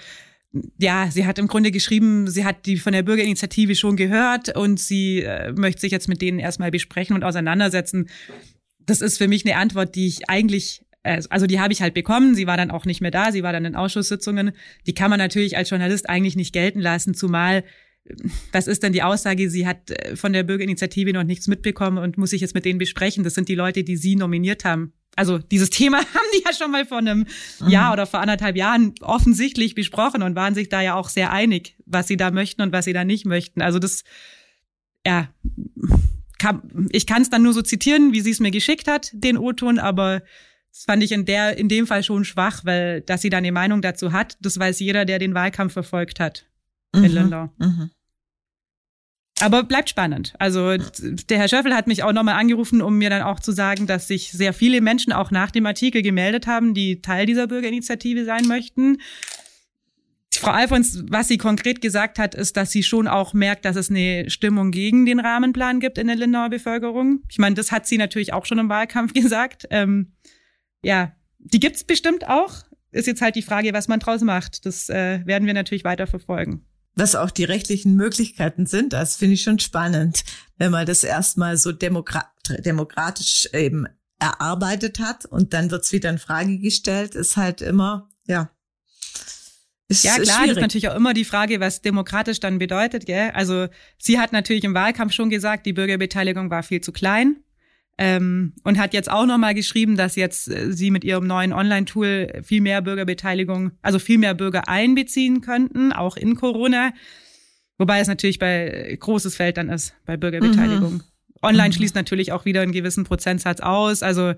[0.79, 4.81] ja, sie hat im Grunde geschrieben, sie hat die von der Bürgerinitiative schon gehört und
[4.81, 8.09] sie äh, möchte sich jetzt mit denen erstmal besprechen und auseinandersetzen.
[8.81, 11.95] Das ist für mich eine Antwort, die ich eigentlich äh, also die habe ich halt
[11.95, 12.35] bekommen.
[12.35, 13.31] Sie war dann auch nicht mehr da.
[13.33, 14.53] Sie war dann in Ausschusssitzungen.
[14.87, 17.65] Die kann man natürlich als Journalist eigentlich nicht gelten lassen, zumal
[18.53, 19.51] was ist denn die Aussage?
[19.51, 22.79] Sie hat äh, von der Bürgerinitiative noch nichts mitbekommen und muss sich jetzt mit denen
[22.79, 23.25] besprechen.
[23.25, 24.93] Das sind die Leute, die sie nominiert haben.
[25.17, 27.27] Also dieses Thema haben die ja schon mal vor einem
[27.61, 27.69] mhm.
[27.69, 31.77] Jahr oder vor anderthalb Jahren offensichtlich besprochen und waren sich da ja auch sehr einig,
[31.87, 33.63] was sie da möchten und was sie da nicht möchten.
[33.63, 34.05] Also das,
[35.07, 35.29] ja,
[36.39, 39.37] kann, ich kann es dann nur so zitieren, wie sie es mir geschickt hat, den
[39.37, 40.23] O-Ton, aber
[40.73, 43.53] das fand ich in der, in dem Fall schon schwach, weil, dass sie da eine
[43.53, 46.47] Meinung dazu hat, das weiß jeder, der den Wahlkampf verfolgt hat
[46.95, 47.51] mhm, in Lindau.
[47.59, 47.91] Mhm.
[49.41, 50.35] Aber bleibt spannend.
[50.39, 53.87] Also der Herr Schöffel hat mich auch nochmal angerufen, um mir dann auch zu sagen,
[53.87, 58.25] dass sich sehr viele Menschen auch nach dem Artikel gemeldet haben, die Teil dieser Bürgerinitiative
[58.25, 58.99] sein möchten.
[60.35, 63.91] Frau Alfons, was sie konkret gesagt hat, ist, dass sie schon auch merkt, dass es
[63.91, 67.23] eine Stimmung gegen den Rahmenplan gibt in der Lindauer Bevölkerung.
[67.29, 69.67] Ich meine, das hat sie natürlich auch schon im Wahlkampf gesagt.
[69.71, 70.13] Ähm,
[70.83, 72.55] ja, die gibt's bestimmt auch.
[72.93, 74.67] Ist jetzt halt die Frage, was man draus macht.
[74.67, 76.65] Das äh, werden wir natürlich weiter verfolgen.
[77.01, 80.23] Was auch die rechtlichen Möglichkeiten sind, das finde ich schon spannend,
[80.59, 82.29] wenn man das erstmal so demokrat
[82.67, 83.87] demokratisch eben
[84.19, 88.51] erarbeitet hat und dann wird's wieder in Frage gestellt, ist halt immer, ja.
[89.89, 93.31] Ist, ja, klar, ist, ist natürlich auch immer die Frage, was demokratisch dann bedeutet, gell?
[93.33, 97.43] Also, sie hat natürlich im Wahlkampf schon gesagt, die Bürgerbeteiligung war viel zu klein.
[98.03, 102.41] Ähm, und hat jetzt auch nochmal geschrieben, dass jetzt äh, sie mit ihrem neuen Online-Tool
[102.43, 106.95] viel mehr Bürgerbeteiligung, also viel mehr Bürger einbeziehen könnten, auch in Corona.
[107.77, 110.95] Wobei es natürlich bei großes Feld dann ist, bei Bürgerbeteiligung.
[110.95, 111.03] Mhm.
[111.43, 111.73] Online mhm.
[111.73, 114.03] schließt natürlich auch wieder einen gewissen Prozentsatz aus.
[114.03, 114.33] Also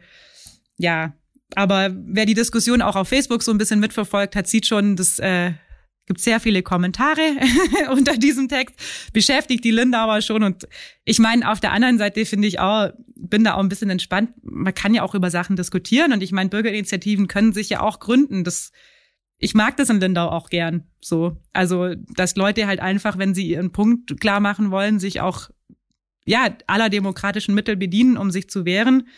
[0.77, 1.13] ja,
[1.55, 5.21] aber wer die Diskussion auch auf Facebook so ein bisschen mitverfolgt hat, sieht schon, dass
[5.21, 5.53] äh,
[6.07, 7.21] gibt sehr viele Kommentare
[7.91, 8.77] unter diesem Text,
[9.13, 10.43] beschäftigt die Lindauer schon.
[10.43, 10.69] Und
[11.05, 14.31] ich meine, auf der anderen Seite finde ich auch, bin da auch ein bisschen entspannt.
[14.43, 16.13] Man kann ja auch über Sachen diskutieren.
[16.13, 18.45] Und ich meine, Bürgerinitiativen können sich ja auch gründen.
[18.45, 18.73] Das,
[19.39, 20.89] ich mag das in Lindau auch gern.
[21.01, 21.37] So.
[21.53, 25.51] Also, dass Leute halt einfach, wenn sie ihren Punkt klar machen wollen, sich auch,
[26.25, 29.09] ja, aller demokratischen Mittel bedienen, um sich zu wehren.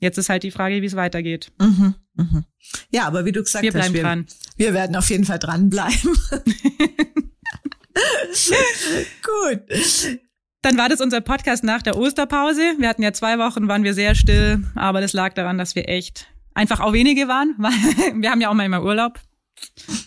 [0.00, 1.52] Jetzt ist halt die Frage, wie es weitergeht.
[1.58, 2.44] Mhm, mhm.
[2.90, 4.26] Ja, aber wie du gesagt wir hast, wir, dran.
[4.56, 6.12] wir werden auf jeden Fall dranbleiben.
[9.22, 10.18] Gut.
[10.62, 12.74] Dann war das unser Podcast nach der Osterpause.
[12.78, 15.88] Wir hatten ja zwei Wochen, waren wir sehr still, aber das lag daran, dass wir
[15.88, 19.20] echt einfach auch wenige waren, weil wir haben ja auch mal immer Urlaub.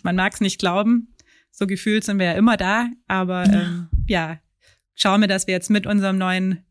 [0.03, 1.15] Man mag es nicht glauben.
[1.51, 4.39] So gefühlt sind wir ja immer da, aber ähm, ja,
[4.95, 6.63] schauen wir, dass wir jetzt mit unserem neuen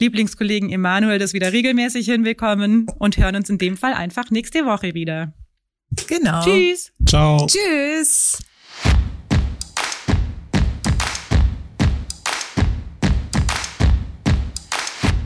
[0.00, 4.94] Lieblingskollegen Emanuel das wieder regelmäßig hinbekommen und hören uns in dem Fall einfach nächste Woche
[4.94, 5.32] wieder.
[6.06, 6.40] Genau.
[6.44, 6.92] Tschüss.
[7.04, 7.46] Ciao.
[7.46, 8.38] Tschüss.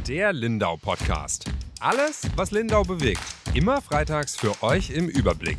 [0.08, 1.44] Der Lindau Podcast.
[1.80, 3.20] Alles, was Lindau bewegt.
[3.54, 5.58] Immer freitags für euch im Überblick.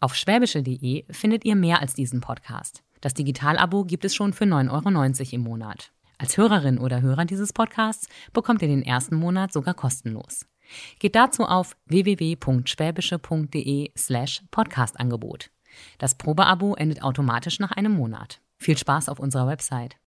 [0.00, 2.82] Auf schwäbische.de findet ihr mehr als diesen Podcast.
[3.06, 5.92] Das Digitalabo gibt es schon für 9,90 Euro im Monat.
[6.18, 10.44] Als Hörerin oder Hörer dieses Podcasts bekommt ihr den ersten Monat sogar kostenlos.
[10.98, 15.52] Geht dazu auf www.schwäbische.de slash Podcastangebot.
[15.98, 18.40] Das Probeabo endet automatisch nach einem Monat.
[18.58, 19.98] Viel Spaß auf unserer Website.